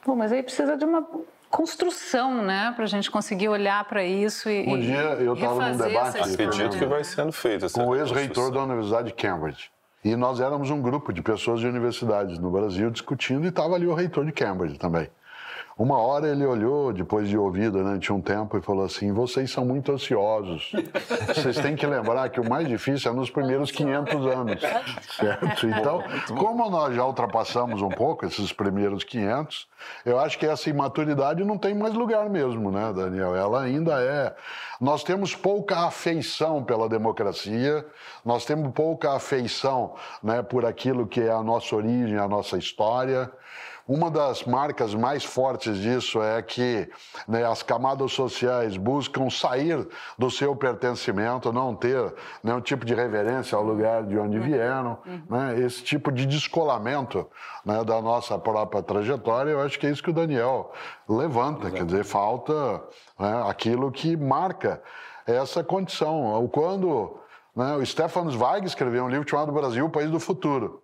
[0.05, 1.05] Bom, mas aí precisa de uma
[1.51, 5.77] construção, né, para a gente conseguir olhar para isso e Um dia eu estava num
[5.77, 9.71] debate, acredito que vai sendo feito com o ex-reitor da Universidade de Cambridge.
[10.05, 13.87] E nós éramos um grupo de pessoas de universidades no Brasil discutindo e estava ali
[13.87, 15.09] o reitor de Cambridge também.
[15.79, 19.63] Uma hora ele olhou, depois de ouvir durante um tempo, e falou assim: vocês são
[19.63, 20.73] muito ansiosos.
[21.29, 24.61] Vocês têm que lembrar que o mais difícil é nos primeiros 500 anos.
[25.19, 25.67] Certo?
[25.67, 26.03] Então,
[26.35, 29.69] como nós já ultrapassamos um pouco esses primeiros 500,
[30.07, 33.37] eu acho que essa imaturidade não tem mais lugar mesmo, né, Daniel?
[33.37, 34.35] Ela ainda é.
[34.81, 37.85] Nós temos pouca afeição pela democracia,
[38.25, 43.31] nós temos pouca afeição né, por aquilo que é a nossa origem, a nossa história.
[43.89, 46.91] Uma das marcas mais fortes disso é que
[47.29, 49.87] né, as camadas sociais buscam sair
[50.19, 54.99] do seu pertencimento, não ter nenhum tipo de reverência ao lugar de onde vieram.
[55.31, 55.61] Né?
[55.61, 57.29] Esse tipo de descolamento
[57.65, 60.73] né, da nossa própria trajetória, eu acho que é isso que o Daniel
[61.09, 61.69] levanta.
[61.69, 61.77] Exato.
[61.77, 62.83] Quer dizer, falta
[63.17, 64.83] né, aquilo que marca
[65.25, 66.49] essa condição.
[66.53, 67.21] Quando
[67.55, 70.83] né, o Stefan Zweig escreveu um livro chamado Brasil, o País do Futuro.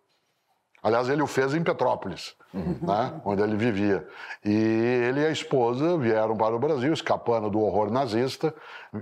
[0.82, 2.76] Aliás, ele o fez em Petrópolis, uhum.
[2.82, 4.06] né, onde ele vivia.
[4.44, 8.52] E ele e a esposa vieram para o Brasil, escapando do horror nazista,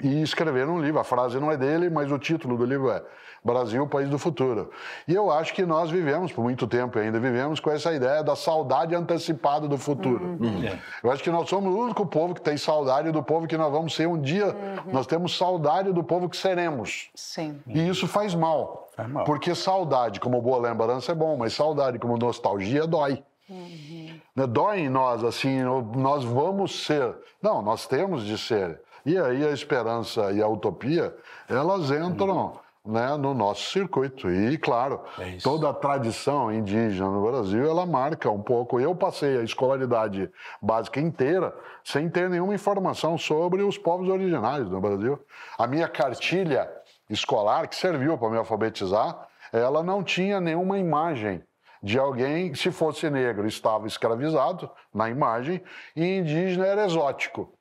[0.02, 1.00] e escreveram um livro.
[1.00, 3.02] A frase não é dele, mas o título do livro é
[3.42, 4.70] Brasil, País do Futuro.
[5.08, 8.36] E eu acho que nós vivemos, por muito tempo ainda vivemos, com essa ideia da
[8.36, 10.24] saudade antecipada do futuro.
[10.24, 10.38] Uhum.
[10.38, 10.78] uhum.
[11.02, 13.72] Eu acho que nós somos o único povo que tem saudade do povo que nós
[13.72, 14.48] vamos ser um dia.
[14.48, 14.92] Uhum.
[14.92, 17.08] Nós temos saudade do povo que seremos.
[17.14, 17.58] Sim.
[17.66, 18.89] E isso faz mal.
[19.24, 23.22] Porque saudade, como boa lembrança, é bom, mas saudade como nostalgia dói.
[23.48, 24.20] Uhum.
[24.34, 25.62] Né, dói em nós, assim,
[25.96, 27.14] nós vamos ser.
[27.42, 28.80] Não, nós temos de ser.
[29.04, 31.14] E aí a esperança e a utopia,
[31.48, 32.52] elas entram
[32.84, 32.92] uhum.
[32.92, 34.30] né, no nosso circuito.
[34.30, 38.78] E, claro, é toda a tradição indígena no Brasil, ela marca um pouco.
[38.78, 40.30] Eu passei a escolaridade
[40.62, 45.18] básica inteira sem ter nenhuma informação sobre os povos originários do Brasil.
[45.58, 46.70] A minha cartilha
[47.10, 51.42] escolar que serviu para me alfabetizar, ela não tinha nenhuma imagem
[51.82, 55.62] de alguém se fosse negro, estava escravizado na imagem,
[55.96, 57.52] e indígena era exótico.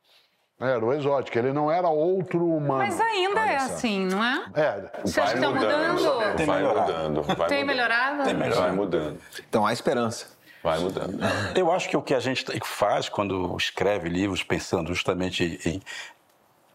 [0.60, 2.80] Era o exótico, ele não era outro humano.
[2.80, 4.44] Mas ainda é assim, não é?
[4.54, 4.92] É.
[5.06, 6.36] Você acha que está mudando?
[6.36, 7.22] Tem vai mudando.
[7.24, 8.24] Vai Tem melhorado?
[8.24, 8.62] Tem melhorado.
[8.62, 9.20] Vai mudando.
[9.48, 10.38] Então há esperança.
[10.62, 11.18] Vai mudando.
[11.56, 15.82] Eu acho que o que a gente faz quando escreve livros pensando justamente em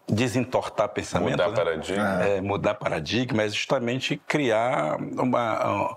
[0.08, 1.56] desentortar pensamento, mudar né?
[1.56, 5.96] paradigma, é, mudar paradigma, é justamente criar uma,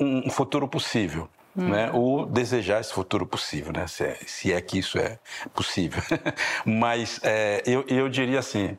[0.00, 1.28] um futuro possível.
[1.54, 1.68] Hum.
[1.68, 1.90] Né?
[1.92, 3.86] Ou desejar esse futuro possível, né?
[3.86, 5.18] se, é, se é que isso é
[5.54, 6.02] possível.
[6.64, 8.78] Mas é, eu, eu diria assim: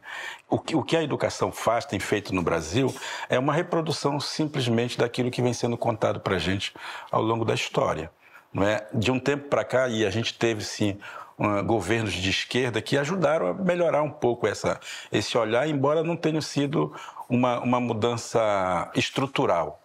[0.49, 2.93] o que, o que a educação faz, tem feito no Brasil,
[3.29, 6.73] é uma reprodução simplesmente daquilo que vem sendo contado para a gente
[7.11, 8.09] ao longo da história.
[8.51, 8.87] Não é?
[8.93, 10.97] De um tempo para cá, e a gente teve sim
[11.65, 14.79] governos de esquerda que ajudaram a melhorar um pouco essa,
[15.11, 16.93] esse olhar, embora não tenha sido
[17.29, 19.79] uma, uma mudança estrutural.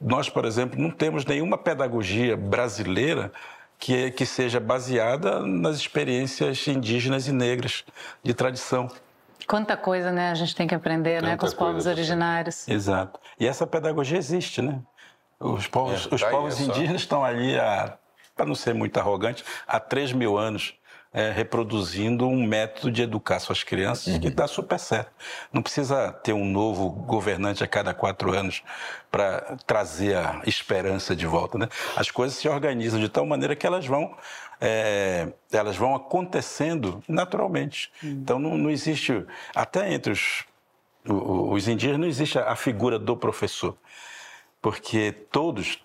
[0.00, 3.32] Nós, por exemplo, não temos nenhuma pedagogia brasileira
[3.78, 7.84] que, que seja baseada nas experiências indígenas e negras
[8.22, 8.90] de tradição.
[9.46, 10.30] Quanta coisa, né?
[10.30, 12.66] A gente tem que aprender, né, com os povos originários.
[12.66, 13.20] Exato.
[13.38, 14.80] E essa pedagogia existe, né?
[15.38, 17.98] Os povos, é, os tá povos é indígenas estão ali há
[18.34, 20.74] para não ser muito arrogante, há 3 mil anos
[21.14, 24.20] é, reproduzindo um método de educar suas crianças uhum.
[24.20, 25.12] que dá super certo.
[25.52, 28.64] Não precisa ter um novo governante a cada quatro anos
[29.12, 31.56] para trazer a esperança de volta.
[31.56, 31.68] Né?
[31.94, 34.16] As coisas se organizam de tal maneira que elas vão,
[34.60, 37.92] é, elas vão acontecendo naturalmente.
[38.02, 38.10] Uhum.
[38.10, 40.44] Então não, não, existe, até entre os,
[41.06, 43.76] os indígenas, não existe a figura do professor.
[44.60, 45.83] Porque todos,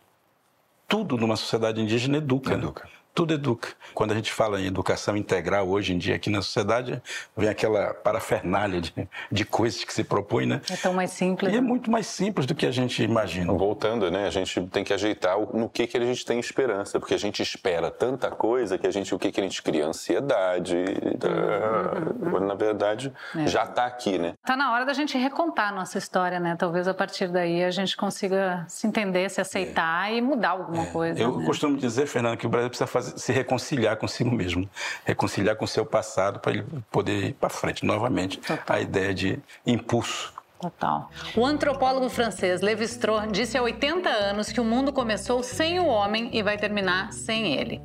[0.90, 2.58] tudo numa sociedade indígena educa.
[2.58, 2.64] Né?
[2.64, 2.84] Educa.
[2.86, 2.90] Né?
[3.14, 3.70] Tudo educa.
[3.94, 7.02] Quando a gente fala em educação integral hoje em dia aqui na sociedade,
[7.36, 8.94] vem aquela parafernália de,
[9.32, 10.62] de coisas que se propõe, né?
[10.70, 11.54] É tão mais simples.
[11.54, 13.52] E é muito mais simples do que a gente imagina.
[13.52, 14.26] Voltando, né?
[14.26, 17.42] A gente tem que ajeitar no que, que a gente tem esperança, porque a gente
[17.42, 19.86] espera tanta coisa que a gente, o que, que a gente cria?
[19.86, 20.76] Ansiedade.
[20.78, 22.32] Uhum.
[22.32, 23.48] Quando, na verdade, é.
[23.48, 24.34] já está aqui, né?
[24.42, 26.56] Está na hora da gente recontar a nossa história, né?
[26.58, 30.16] Talvez a partir daí a gente consiga se entender, se aceitar é.
[30.16, 30.92] e mudar alguma é.
[30.92, 31.20] coisa.
[31.20, 31.46] Eu né?
[31.46, 34.70] costumo dizer, Fernando, que o Brasil precisa fazer se reconciliar consigo mesmo,
[35.06, 38.40] reconciliar com o seu passado para ele poder ir para frente novamente.
[38.40, 38.78] Total.
[38.78, 41.10] A ideia de impulso Total.
[41.38, 46.30] O antropólogo francês Lévi-Strauss disse há 80 anos que o mundo começou sem o homem
[46.34, 47.82] e vai terminar sem ele.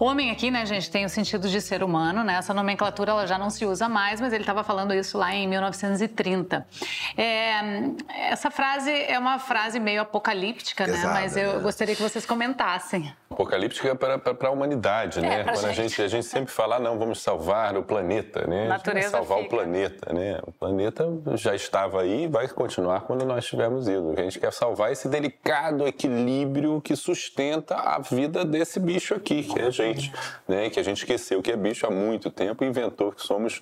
[0.00, 2.36] O homem aqui, né, gente, tem o sentido de ser humano, né?
[2.36, 5.46] Essa nomenclatura ela já não se usa mais, mas ele estava falando isso lá em
[5.46, 6.66] 1930.
[7.18, 11.02] É, essa frase é uma frase meio apocalíptica, né?
[11.04, 13.12] Mas eu gostaria que vocês comentassem.
[13.30, 15.44] Apocalíptica para, para a humanidade, né?
[15.44, 15.66] Quando gente.
[15.66, 18.68] a gente a gente sempre fala, ah, não, vamos salvar o planeta, né?
[18.68, 19.54] Natureza salvar fica.
[19.54, 20.40] o planeta, né?
[20.46, 24.14] O planeta já estava aí e vai continuar quando nós tivermos ido.
[24.16, 29.58] A gente quer salvar esse delicado equilíbrio que sustenta a vida desse bicho aqui, que
[29.58, 30.12] é a gente,
[30.48, 30.70] né?
[30.70, 33.60] Que a gente esqueceu que é bicho há muito tempo e inventou que somos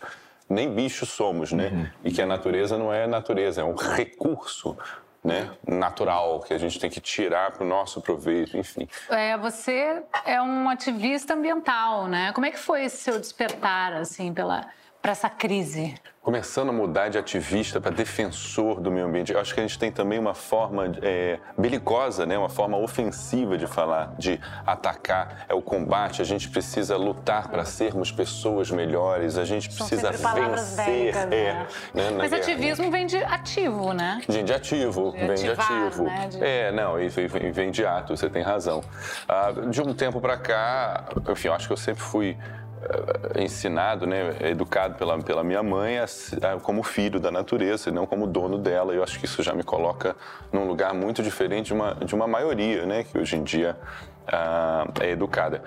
[0.49, 1.71] nem bichos somos, né?
[1.73, 1.87] Uhum.
[2.05, 4.77] E que a natureza não é natureza, é um recurso
[5.25, 8.87] né, natural que a gente tem que tirar para o nosso proveito, enfim.
[9.09, 12.31] É, você é um ativista ambiental, né?
[12.35, 14.69] Como é que foi esse seu despertar assim pela
[15.05, 15.95] para essa crise?
[16.23, 19.31] Começando a mudar de ativista para defensor do meio ambiente.
[19.31, 22.39] Eu acho que a gente tem também uma forma é, belicosa, né?
[22.39, 25.45] uma forma ofensiva de falar, de atacar.
[25.47, 26.23] É o combate.
[26.23, 29.37] A gente precisa lutar para sermos pessoas melhores.
[29.37, 30.87] A gente São precisa vencer.
[30.87, 32.11] Bélicas, é, né?
[32.17, 32.43] Mas guerra.
[32.43, 34.23] ativismo vem de ativo, né?
[34.27, 36.05] De, de ativo, de vem ativar, de ativo.
[36.05, 36.29] Né?
[36.29, 36.43] De...
[36.43, 37.09] É, não, e
[37.53, 38.83] vem de ato, você tem razão.
[39.29, 42.39] Ah, de um tempo para cá, enfim, eu acho que eu sempre fui
[43.37, 45.97] ensinado, né, educado pela, pela minha mãe
[46.63, 48.93] como filho da natureza e não como dono dela.
[48.93, 50.17] Eu acho que isso já me coloca
[50.53, 53.77] num lugar muito diferente de uma, de uma maioria, né, que hoje em dia
[54.27, 55.63] ah, é educada.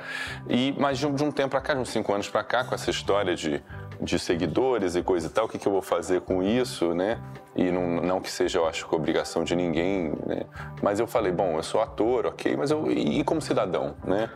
[0.50, 2.64] E mas de um, de um tempo para cá, de uns cinco anos para cá,
[2.64, 3.62] com essa história de,
[4.02, 7.20] de seguidores e coisa e tal, o que, que eu vou fazer com isso, né?
[7.56, 10.44] E não, não que seja, eu acho, obrigação de ninguém, né?
[10.82, 14.30] Mas eu falei, bom, eu sou ator, ok, mas eu e como cidadão, né?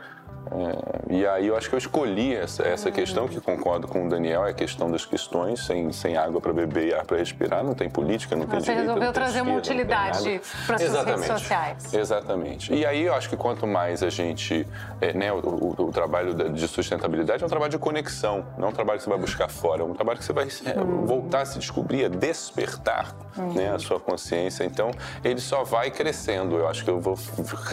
[0.49, 2.95] É, e aí eu acho que eu escolhi essa, essa uhum.
[2.95, 6.51] questão, que concordo com o Daniel, é a questão das questões, sem, sem água para
[6.51, 8.77] beber e ar para respirar, não tem política, não Você tem direito.
[8.77, 11.93] Você resolveu trazer esquerda, uma utilidade para as redes sociais.
[11.93, 12.73] Exatamente.
[12.73, 14.67] E aí eu acho que quanto mais a gente,
[14.99, 18.69] é, né, o, o, o, trabalho de sustentabilidade é um trabalho de conexão, não é
[18.69, 21.06] um trabalho que você vai buscar fora, é um trabalho que você vai é, uhum.
[21.06, 23.54] voltar a se descobrir, a despertar uhum.
[23.54, 24.63] né, a sua consciência.
[24.63, 24.91] Então
[25.23, 26.58] ele só vai crescendo.
[26.58, 27.17] Eu acho que eu vou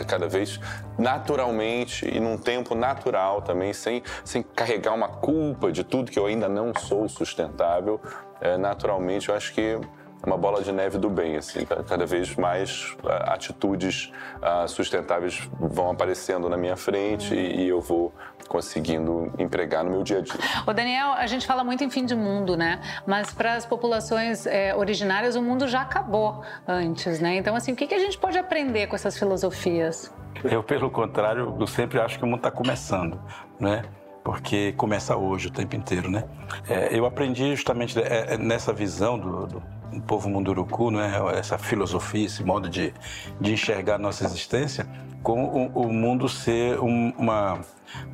[0.07, 0.61] cada vez
[0.99, 6.19] naturalmente e num tempo tempo natural também, sem, sem carregar uma culpa de tudo que
[6.19, 8.01] eu ainda não sou sustentável.
[8.41, 9.79] É, naturalmente, eu acho que
[10.27, 15.91] uma bola de neve do bem, assim, cada vez mais uh, atitudes uh, sustentáveis vão
[15.91, 17.41] aparecendo na minha frente uhum.
[17.41, 18.13] e, e eu vou
[18.49, 20.35] conseguindo empregar no meu dia a dia.
[20.67, 22.81] O Daniel, a gente fala muito em fim de mundo, né?
[23.07, 27.37] Mas para as populações é, originárias o mundo já acabou antes, né?
[27.37, 30.13] Então assim, o que, que a gente pode aprender com essas filosofias?
[30.45, 33.21] Eu, pelo contrário, eu sempre acho que o mundo está começando,
[33.59, 33.83] né?
[34.23, 36.25] Porque começa hoje o tempo inteiro, né?
[36.69, 41.13] É, eu aprendi justamente é, é, nessa visão do, do o povo munduruku, né?
[41.37, 42.93] essa filosofia, esse modo de,
[43.41, 44.87] de enxergar a nossa existência,
[45.23, 47.61] com o, o mundo ser um, uma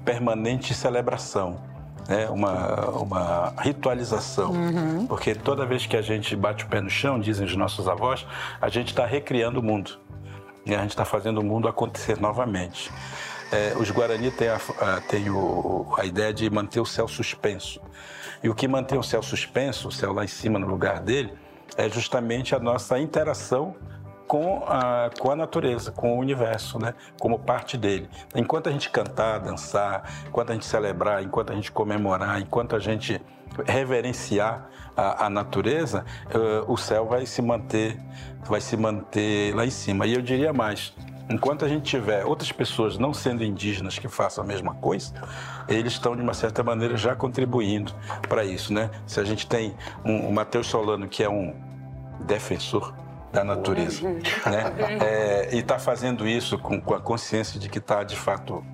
[0.05, 1.61] permanente celebração.
[2.09, 2.29] Né?
[2.29, 4.53] Uma, uma ritualização.
[4.53, 5.07] Uhum.
[5.07, 8.27] Porque toda vez que a gente bate o pé no chão, dizem os nossos avós,
[8.61, 9.99] a gente está recriando o mundo.
[10.67, 12.91] E a gente está fazendo o mundo acontecer novamente.
[13.53, 17.81] É, os Guarani têm, a, a, têm o, a ideia de manter o céu suspenso.
[18.43, 21.33] E o que mantém o céu suspenso, o céu lá em cima no lugar dele,
[21.77, 23.75] é justamente a nossa interação
[24.27, 26.95] com a, com a natureza, com o universo, né?
[27.21, 28.09] como parte dele.
[28.35, 32.79] Enquanto a gente cantar, dançar, enquanto a gente celebrar, enquanto a gente comemorar, enquanto a
[32.79, 33.21] gente
[33.67, 37.99] reverenciar a, a natureza, uh, o céu vai se manter,
[38.45, 40.07] vai se manter lá em cima.
[40.07, 40.95] E eu diria mais,
[41.29, 45.13] enquanto a gente tiver outras pessoas não sendo indígenas que façam a mesma coisa,
[45.69, 47.93] eles estão de uma certa maneira já contribuindo
[48.29, 48.91] para isso, né?
[49.07, 51.55] Se a gente tem um, um Matheus Solano que é um
[52.21, 52.95] defensor
[53.33, 54.23] da natureza, né?
[55.01, 58.65] É, e está fazendo isso com, com, a consciência de que está de fato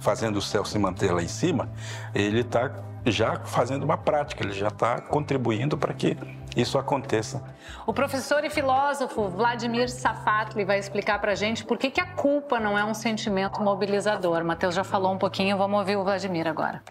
[0.00, 1.70] fazendo o céu se manter lá em cima,
[2.14, 2.70] ele está
[3.06, 6.16] já fazendo uma prática, ele já está contribuindo para que
[6.56, 7.42] isso aconteça.
[7.86, 12.14] O professor e filósofo Vladimir Safatli vai explicar para a gente por que, que a
[12.14, 14.44] culpa não é um sentimento mobilizador.
[14.44, 16.82] Matheus já falou um pouquinho, vamos ouvir o Vladimir agora.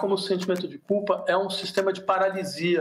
[0.00, 2.80] Como o sentimento de culpa é um sistema de paralisia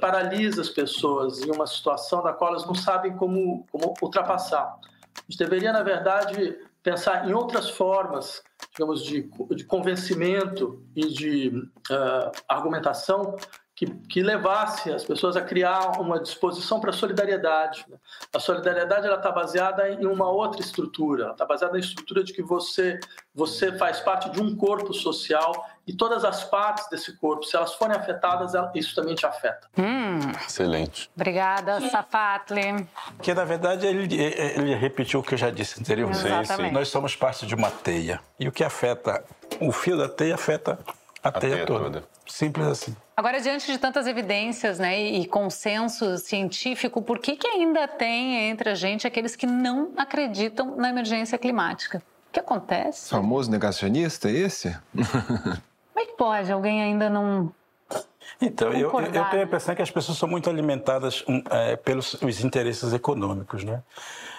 [0.00, 4.64] paralisa as pessoas em uma situação da qual elas não sabem como, como ultrapassar.
[4.64, 8.42] A gente deveria, na verdade, pensar em outras formas,
[8.72, 13.36] digamos, de, de convencimento e de uh, argumentação
[13.78, 17.86] que, que, levasse as pessoas a criar uma disposição para a solidariedade.
[18.34, 22.42] A solidariedade ela está baseada em uma outra estrutura, está baseada na estrutura de que
[22.42, 22.98] você
[23.32, 27.72] você faz parte de um corpo social e todas as partes desse corpo, se elas
[27.74, 29.68] forem afetadas, isso também te afeta.
[29.78, 30.18] Hum.
[30.44, 31.08] Excelente.
[31.14, 32.84] Obrigada, Safatli.
[33.22, 36.18] Que na verdade ele, ele repetiu o que eu já disse anteriormente.
[36.18, 36.70] Sim, sim.
[36.72, 39.22] Nós somos parte de uma teia e o que afeta
[39.60, 40.80] o fio da teia afeta
[41.22, 41.84] a, a teia, teia toda.
[41.84, 42.04] toda.
[42.26, 42.96] Simples assim.
[43.18, 48.70] Agora, diante de tantas evidências né, e consenso científico, por que, que ainda tem entre
[48.70, 51.98] a gente aqueles que não acreditam na emergência climática?
[51.98, 53.10] O que acontece?
[53.10, 54.70] Famoso negacionista esse?
[54.94, 57.52] Como é que pode alguém ainda não
[58.40, 62.14] então, eu, eu, tenho a impressão que as pessoas são muito alimentadas um, é, pelos
[62.22, 63.82] os interesses econômicos, né?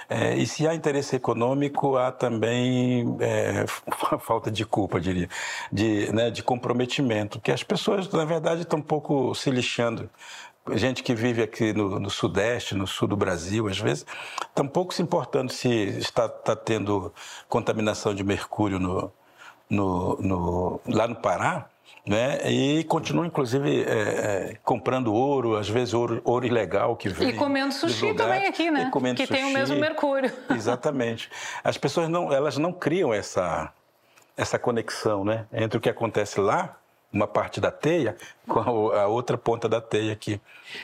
[0.09, 3.65] É, e se há interesse econômico, há também é,
[4.19, 5.29] falta de culpa, diria,
[5.71, 10.09] de, né, de comprometimento, que as pessoas, na verdade, estão um pouco se lixando.
[10.71, 14.05] Gente que vive aqui no, no, Sudeste, no sul do Brasil, às vezes,
[14.41, 17.13] está um pouco se importando se está, está tendo
[17.47, 19.11] contaminação de mercúrio no,
[19.69, 21.69] no, no, lá no Pará,
[22.05, 22.49] né?
[22.49, 27.29] E continua, inclusive, é, é, comprando ouro, às vezes ouro, ouro ilegal que vem.
[27.29, 28.89] E comendo sushi também aqui, né?
[29.15, 29.27] que sushi.
[29.27, 30.31] tem o mesmo mercúrio.
[30.49, 31.29] Exatamente.
[31.63, 33.71] As pessoas não, elas não criam essa,
[34.35, 35.45] essa conexão, né?
[35.53, 36.75] Entre o que acontece lá
[37.11, 38.15] uma parte da teia
[38.47, 40.39] com a outra ponta da teia aqui.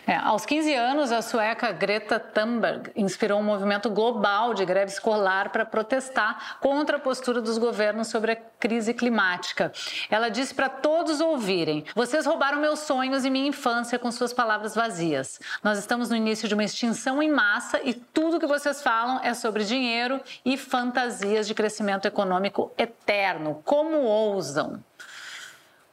[0.07, 5.51] É, aos 15 anos, a sueca Greta Thunberg inspirou um movimento global de greve escolar
[5.51, 9.71] para protestar contra a postura dos governos sobre a crise climática.
[10.09, 14.73] Ela disse para todos ouvirem: vocês roubaram meus sonhos e minha infância com suas palavras
[14.73, 15.39] vazias.
[15.63, 19.33] Nós estamos no início de uma extinção em massa e tudo que vocês falam é
[19.33, 23.61] sobre dinheiro e fantasias de crescimento econômico eterno.
[23.63, 24.83] Como ousam?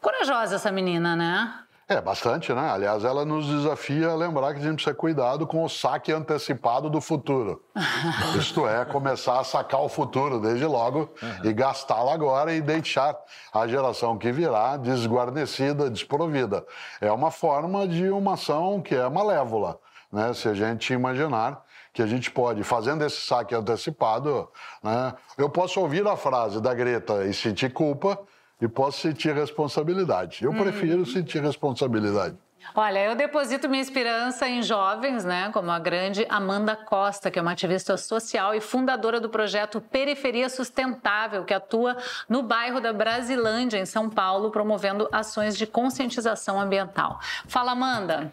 [0.02, 1.54] Corajosa essa menina, né?
[1.88, 2.70] É, bastante, né?
[2.72, 6.90] Aliás, ela nos desafia a lembrar que a gente precisa cuidado com o saque antecipado
[6.90, 7.62] do futuro.
[8.36, 11.44] Isto é, começar a sacar o futuro desde logo uhum.
[11.44, 13.16] e gastá-lo agora e deixar
[13.54, 16.66] a geração que virá desguarnecida, desprovida.
[17.00, 19.78] É uma forma de uma ação que é malévola,
[20.10, 20.34] né?
[20.34, 21.62] Se a gente imaginar
[21.92, 24.50] que a gente pode, fazendo esse saque antecipado,
[24.82, 25.14] né?
[25.38, 28.18] Eu posso ouvir a frase da Greta e sentir culpa,
[28.62, 30.44] e posso sentir responsabilidade.
[30.44, 30.56] Eu hum.
[30.56, 32.36] prefiro sentir responsabilidade.
[32.76, 37.42] Olha, eu deposito minha esperança em jovens, né, como a grande Amanda Costa, que é
[37.42, 41.96] uma ativista social e fundadora do projeto Periferia Sustentável, que atua
[42.28, 47.18] no bairro da Brasilândia, em São Paulo, promovendo ações de conscientização ambiental.
[47.48, 48.32] Fala, Amanda.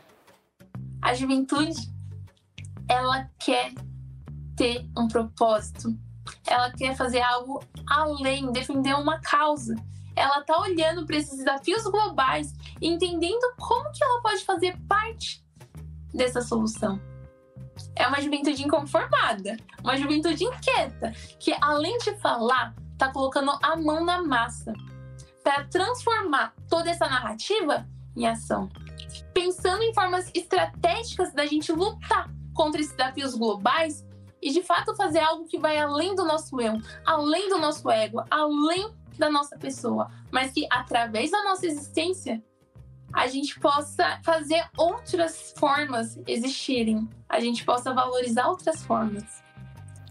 [1.01, 1.89] A juventude,
[2.87, 3.73] ela quer
[4.55, 5.97] ter um propósito,
[6.45, 9.75] ela quer fazer algo além, defender uma causa.
[10.15, 15.43] Ela está olhando para esses desafios globais e entendendo como que ela pode fazer parte
[16.13, 16.99] dessa solução.
[17.95, 24.03] É uma juventude inconformada, uma juventude inquieta, que além de falar, está colocando a mão
[24.03, 24.73] na massa
[25.43, 28.69] para transformar toda essa narrativa em ação.
[29.33, 34.05] Pensando em formas estratégicas da gente lutar contra esses desafios globais
[34.41, 36.73] e de fato fazer algo que vai além do nosso eu,
[37.05, 42.41] além do nosso ego, além da nossa pessoa, mas que através da nossa existência
[43.11, 49.43] a gente possa fazer outras formas existirem, a gente possa valorizar outras formas.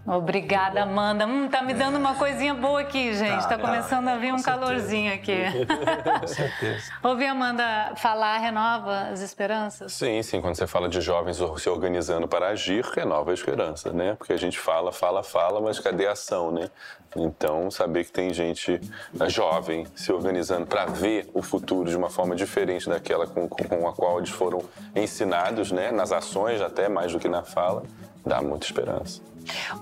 [0.09, 1.27] Obrigada, Amanda.
[1.27, 3.43] Hum, tá me dando uma coisinha boa aqui, gente.
[3.43, 5.37] Tá, tá começando a vir um calorzinho aqui.
[6.21, 6.93] Com certeza.
[7.03, 9.93] Ouvir a Amanda falar renova as esperanças?
[9.93, 10.41] Sim, sim.
[10.41, 14.15] Quando você fala de jovens se organizando para agir, renova a esperança, né?
[14.15, 16.71] Porque a gente fala, fala, fala, mas cadê a ação, né?
[17.15, 18.81] Então, saber que tem gente
[19.21, 23.89] eh, jovem se organizando para ver o futuro de uma forma diferente daquela com, com
[23.89, 24.63] a qual eles foram
[24.95, 25.91] ensinados, né?
[25.91, 27.83] Nas ações, até mais do que na fala,
[28.25, 29.21] dá muita esperança.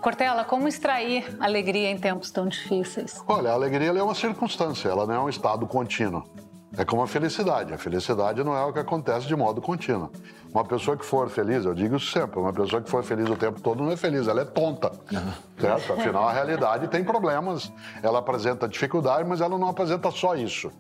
[0.01, 3.23] Cortella, como extrair alegria em tempos tão difíceis?
[3.27, 6.23] Olha, a alegria é uma circunstância, ela não é um estado contínuo.
[6.79, 7.73] É como a felicidade.
[7.73, 10.11] A felicidade não é o que acontece de modo contínuo.
[10.53, 13.61] Uma pessoa que for feliz, eu digo sempre, uma pessoa que for feliz o tempo
[13.61, 14.93] todo não é feliz, ela é tonta.
[15.59, 15.93] Certo?
[15.93, 17.73] Afinal, a realidade tem problemas,
[18.03, 20.71] ela apresenta dificuldade, mas ela não apresenta só isso.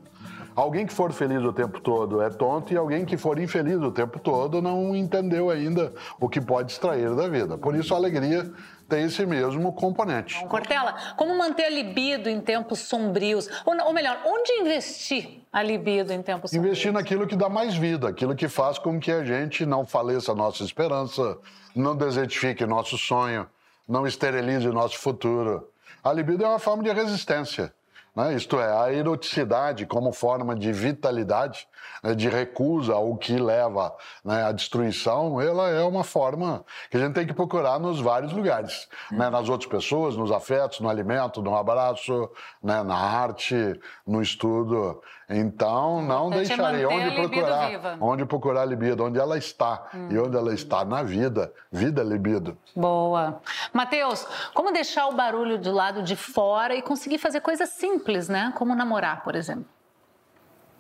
[0.57, 3.93] Alguém que for feliz o tempo todo é tonto e alguém que for infeliz o
[3.93, 7.59] tempo todo não entendeu ainda o que pode extrair da vida.
[7.59, 8.51] Por isso, a alegria
[8.89, 10.43] tem esse mesmo componente.
[10.47, 13.51] Cortella, como manter a libido em tempos sombrios?
[13.67, 16.71] Ou, ou melhor, onde investir a libido em tempos sombrios?
[16.73, 20.33] Investir naquilo que dá mais vida, aquilo que faz com que a gente não faleça
[20.33, 21.37] a nossa esperança,
[21.75, 23.47] não desertifique nosso sonho,
[23.87, 25.69] não esterilize nosso futuro.
[26.03, 27.75] A libido é uma forma de resistência.
[28.17, 28.35] Né?
[28.35, 31.69] Isto é, a eroticidade como forma de vitalidade,
[32.03, 37.01] né, de recusa ao que leva né, à destruição, ela é uma forma que a
[37.01, 38.89] gente tem que procurar nos vários lugares.
[39.13, 39.19] Hum.
[39.19, 39.31] Né?
[39.31, 42.31] Nas outras pessoas, nos afetos, no alimento, no abraço,
[42.63, 45.01] né, na arte, no estudo.
[45.29, 49.89] Então, não deixarei onde procurar, onde procurar a libido, onde ela está.
[49.93, 50.09] Hum.
[50.11, 52.57] E onde ela está na vida, vida libido.
[52.75, 53.41] Boa.
[53.73, 58.53] Matheus, como deixar o barulho do lado de fora e conseguir fazer coisas simples, né?
[58.57, 59.76] Como namorar, por exemplo.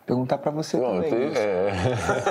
[0.06, 1.10] Perguntar para você Bom, também.
[1.10, 1.72] Tenho, é...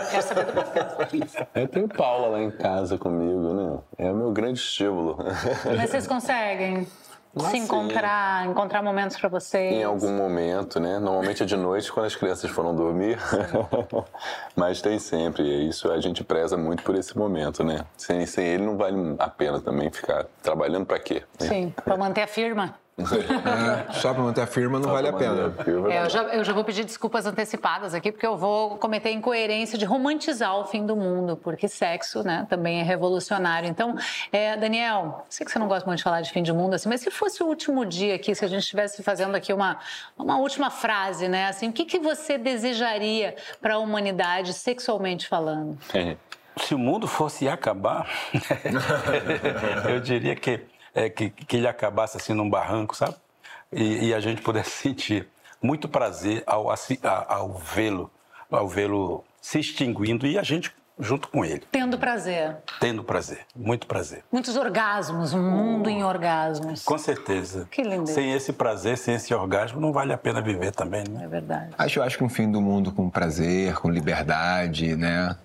[0.09, 1.33] Quero saber do Matheus.
[1.53, 3.79] Eu tenho Paula lá em casa comigo, né?
[3.97, 5.17] É o meu grande estímulo.
[5.75, 6.87] Mas vocês conseguem
[7.51, 9.73] se encontrar, encontrar momentos para vocês?
[9.73, 10.99] Em algum momento, né?
[10.99, 13.19] Normalmente é de noite, quando as crianças foram dormir.
[14.55, 15.43] Mas tem sempre.
[15.43, 17.85] E isso a gente preza muito por esse momento, né?
[17.97, 21.23] Sem, sem ele não vale a pena também ficar trabalhando para quê?
[21.41, 21.47] Né?
[21.49, 22.75] Sim, para manter a firma.
[22.97, 25.53] É, só para manter a firma não só vale a pena.
[25.57, 29.09] A é, eu, já, eu já vou pedir desculpas antecipadas aqui, porque eu vou cometer
[29.09, 33.67] a incoerência de romantizar o fim do mundo, porque sexo né, também é revolucionário.
[33.67, 33.97] Então,
[34.31, 36.87] é, Daniel, sei que você não gosta muito de falar de fim de mundo, assim,
[36.87, 39.77] mas se fosse o último dia aqui, se a gente estivesse fazendo aqui uma,
[40.17, 41.47] uma última frase, né?
[41.47, 45.77] Assim, o que, que você desejaria para a humanidade sexualmente falando?
[45.93, 46.15] É.
[46.57, 48.07] Se o mundo fosse acabar,
[49.89, 50.61] eu diria que
[50.95, 53.15] é, que, que ele acabasse assim num barranco, sabe?
[53.71, 55.27] E, e a gente pudesse sentir
[55.61, 56.67] muito prazer ao,
[57.27, 58.09] ao vê-lo,
[58.49, 61.63] ao vê-lo se extinguindo e a gente junto com ele.
[61.71, 62.55] Tendo prazer.
[62.79, 64.23] Tendo prazer, muito prazer.
[64.31, 66.83] Muitos orgasmos, um mundo em orgasmos.
[66.83, 67.67] Com certeza.
[67.69, 68.07] Que lindo.
[68.07, 71.25] Sem esse prazer, sem esse orgasmo, não vale a pena viver também, né?
[71.25, 71.71] É verdade.
[71.77, 75.35] Acho, acho que um fim do mundo com prazer, com liberdade, né?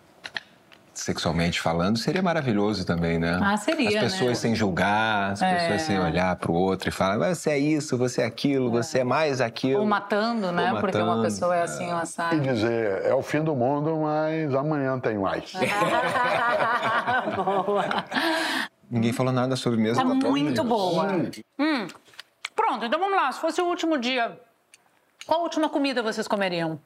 [1.01, 3.38] Sexualmente falando, seria maravilhoso também, né?
[3.42, 4.34] Ah, seria, As pessoas né?
[4.34, 5.55] sem julgar, as é.
[5.55, 8.82] pessoas sem olhar para o outro e falar, você é isso, você é aquilo, é.
[8.82, 9.80] você é mais aquilo.
[9.80, 10.68] Ou matando, né?
[10.68, 12.36] Ou matando, Porque uma pessoa é assim, uma sabe.
[12.36, 15.53] E dizer, é o fim do mundo, mas amanhã tem mais.
[17.36, 17.84] boa.
[18.90, 20.03] Ninguém falou nada sobre mesmo.
[20.03, 21.07] Tá muito boa.
[21.59, 21.86] Hum.
[22.55, 23.32] Pronto, então vamos lá.
[23.32, 24.38] Se fosse o último dia,
[25.26, 26.78] qual última comida vocês comeriam?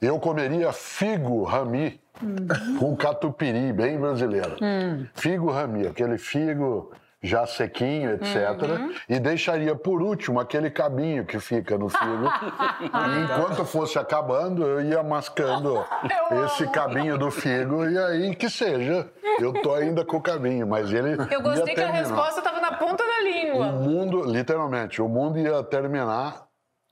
[0.00, 2.78] Eu comeria figo rami uhum.
[2.78, 4.56] com catupiry, bem brasileiro.
[4.60, 5.06] Uhum.
[5.14, 8.62] Figo rami, aquele figo já sequinho, etc.
[8.62, 8.92] Uhum.
[9.08, 12.26] E deixaria por último aquele cabinho que fica no figo.
[12.80, 15.84] e enquanto fosse acabando, eu ia mascando
[16.30, 16.72] eu esse amo.
[16.72, 19.10] cabinho do figo e aí que seja.
[19.40, 21.16] Eu tô ainda com o cabinho, mas ele.
[21.30, 23.66] Eu gostei que a resposta estava na ponta da língua.
[23.66, 26.47] O mundo, literalmente, o mundo ia terminar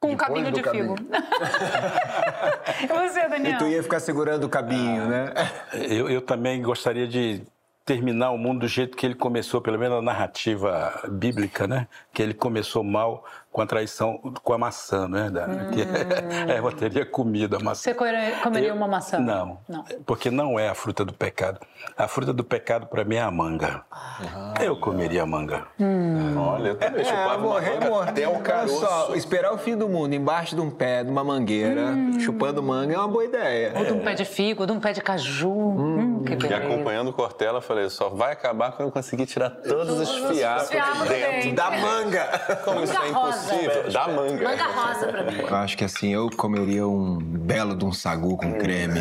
[0.07, 0.95] Com um cabinho de figo.
[2.83, 3.55] e você, Daniel?
[3.55, 5.33] E tu ia ficar segurando o cabinho, né?
[5.73, 7.43] Eu, eu também gostaria de
[7.85, 11.87] terminar o mundo do jeito que ele começou, pelo menos na narrativa bíblica, né?
[12.13, 13.25] Que ele começou mal
[13.57, 15.31] com a traição com a maçã, né?
[15.31, 15.71] Da, hum.
[15.73, 17.91] que é, Eva teria comido a maçã.
[17.91, 17.95] Você
[18.43, 19.19] comeria uma maçã?
[19.19, 21.59] Não, não, porque não é a fruta do pecado.
[21.97, 23.83] A fruta do pecado para mim é a manga.
[23.91, 24.53] Ah.
[24.61, 25.69] Eu comeria a manga.
[25.81, 26.37] Hum.
[26.37, 28.79] Olha, eu também é, chupava morrer, uma manga até o caroço.
[28.79, 32.21] Só, esperar o fim do mundo embaixo de um pé, de uma mangueira, hum.
[32.21, 33.73] chupando manga é uma boa ideia.
[33.75, 35.49] Ou de um pé de figo, ou de um pé de caju.
[35.49, 35.99] Hum.
[35.99, 39.49] hum que e acompanhando o Cortella, eu falei, só vai acabar quando eu conseguir tirar
[39.49, 40.69] todos os fiapos
[41.09, 42.27] dentro da manga.
[42.65, 43.93] Como isso é impossível possível.
[43.93, 44.45] Da manga.
[44.45, 45.39] Manga rosa pra mim.
[45.39, 49.01] Eu acho que assim, eu comeria um belo de um sagu com creme.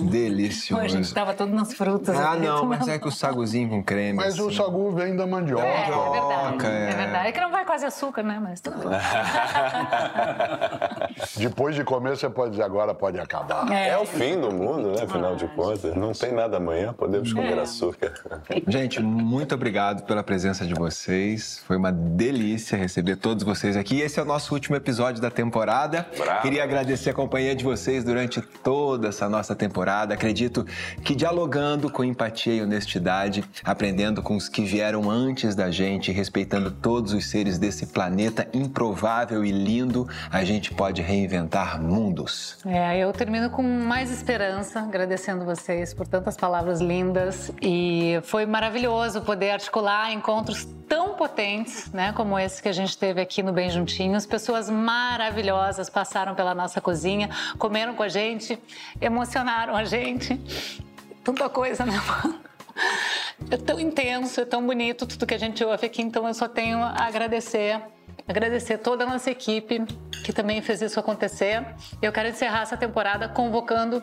[0.10, 0.80] Delicioso.
[0.80, 2.18] Pô, a gente tava tudo nas frutas.
[2.18, 4.14] Ah, não, mas é que o saguzinho com creme.
[4.14, 4.42] Mas assim.
[4.42, 5.64] o sagu vem da mandioca.
[5.64, 6.66] É, é verdade.
[6.66, 6.90] É.
[6.90, 7.28] é verdade.
[7.28, 8.38] É que não vai quase açúcar, né?
[8.42, 8.98] Mas tudo bem.
[11.36, 13.70] Depois de comer, você pode dizer agora pode acabar.
[13.70, 15.02] É, é o fim do mundo, né?
[15.02, 15.94] Afinal de contas.
[15.94, 17.60] Não tem nada amanhã, podemos comer é.
[17.60, 18.12] açúcar.
[18.66, 21.62] Gente, muito obrigado pela presença de vocês.
[21.66, 24.02] Foi uma delícia receber todos vocês aqui.
[24.02, 26.06] Esse é o nosso último episódio da temporada.
[26.14, 26.42] Bravo.
[26.42, 30.12] Queria agradecer a companhia de vocês durante toda essa nossa temporada.
[30.12, 30.66] Acredito
[31.02, 36.70] que dialogando com empatia e honestidade, aprendendo com os que vieram antes da gente, respeitando
[36.70, 42.58] todos os seres desse planeta improvável e lindo, a gente pode reinventar mundos.
[42.66, 49.22] É, eu termino com mais esperança, agradecendo vocês por tantas palavras lindas e foi maravilhoso
[49.22, 53.70] poder articular encontros tão potentes, né, como esse que a gente teve aqui no Bem
[53.70, 54.26] Juntinhos.
[54.26, 58.58] Pessoas maravilhosas passaram pela nossa cozinha, comeram com a gente,
[59.00, 60.40] emocionaram a gente.
[61.22, 61.94] Tanta coisa, né,
[63.50, 66.48] É tão intenso, é tão bonito tudo que a gente ouve aqui, então eu só
[66.48, 67.80] tenho a agradecer
[68.26, 69.84] agradecer toda a nossa equipe
[70.24, 71.64] que também fez isso acontecer.
[72.00, 74.02] Eu quero encerrar essa temporada convocando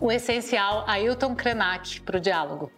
[0.00, 2.70] o essencial Ailton Krenak para o diálogo.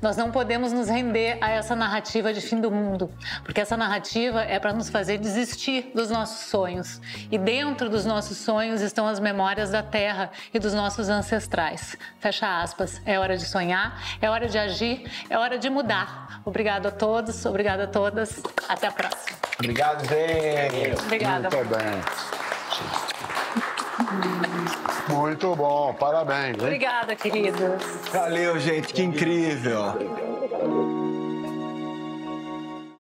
[0.00, 3.12] Nós não podemos nos render a essa narrativa de fim do mundo,
[3.44, 7.00] porque essa narrativa é para nos fazer desistir dos nossos sonhos.
[7.30, 11.96] E dentro dos nossos sonhos estão as memórias da terra e dos nossos ancestrais.
[12.20, 13.00] Fecha aspas.
[13.04, 16.40] É hora de sonhar, é hora de agir, é hora de mudar.
[16.44, 18.42] Obrigado a todos, obrigado a todas.
[18.68, 19.36] Até a próxima.
[19.58, 21.02] Obrigado, gente.
[21.02, 21.50] Obrigada.
[21.50, 21.98] Muito bem.
[25.08, 26.56] Muito bom, parabéns.
[26.56, 26.62] Hein?
[26.62, 27.60] Obrigada, queridos.
[28.12, 29.94] Valeu, gente, que incrível.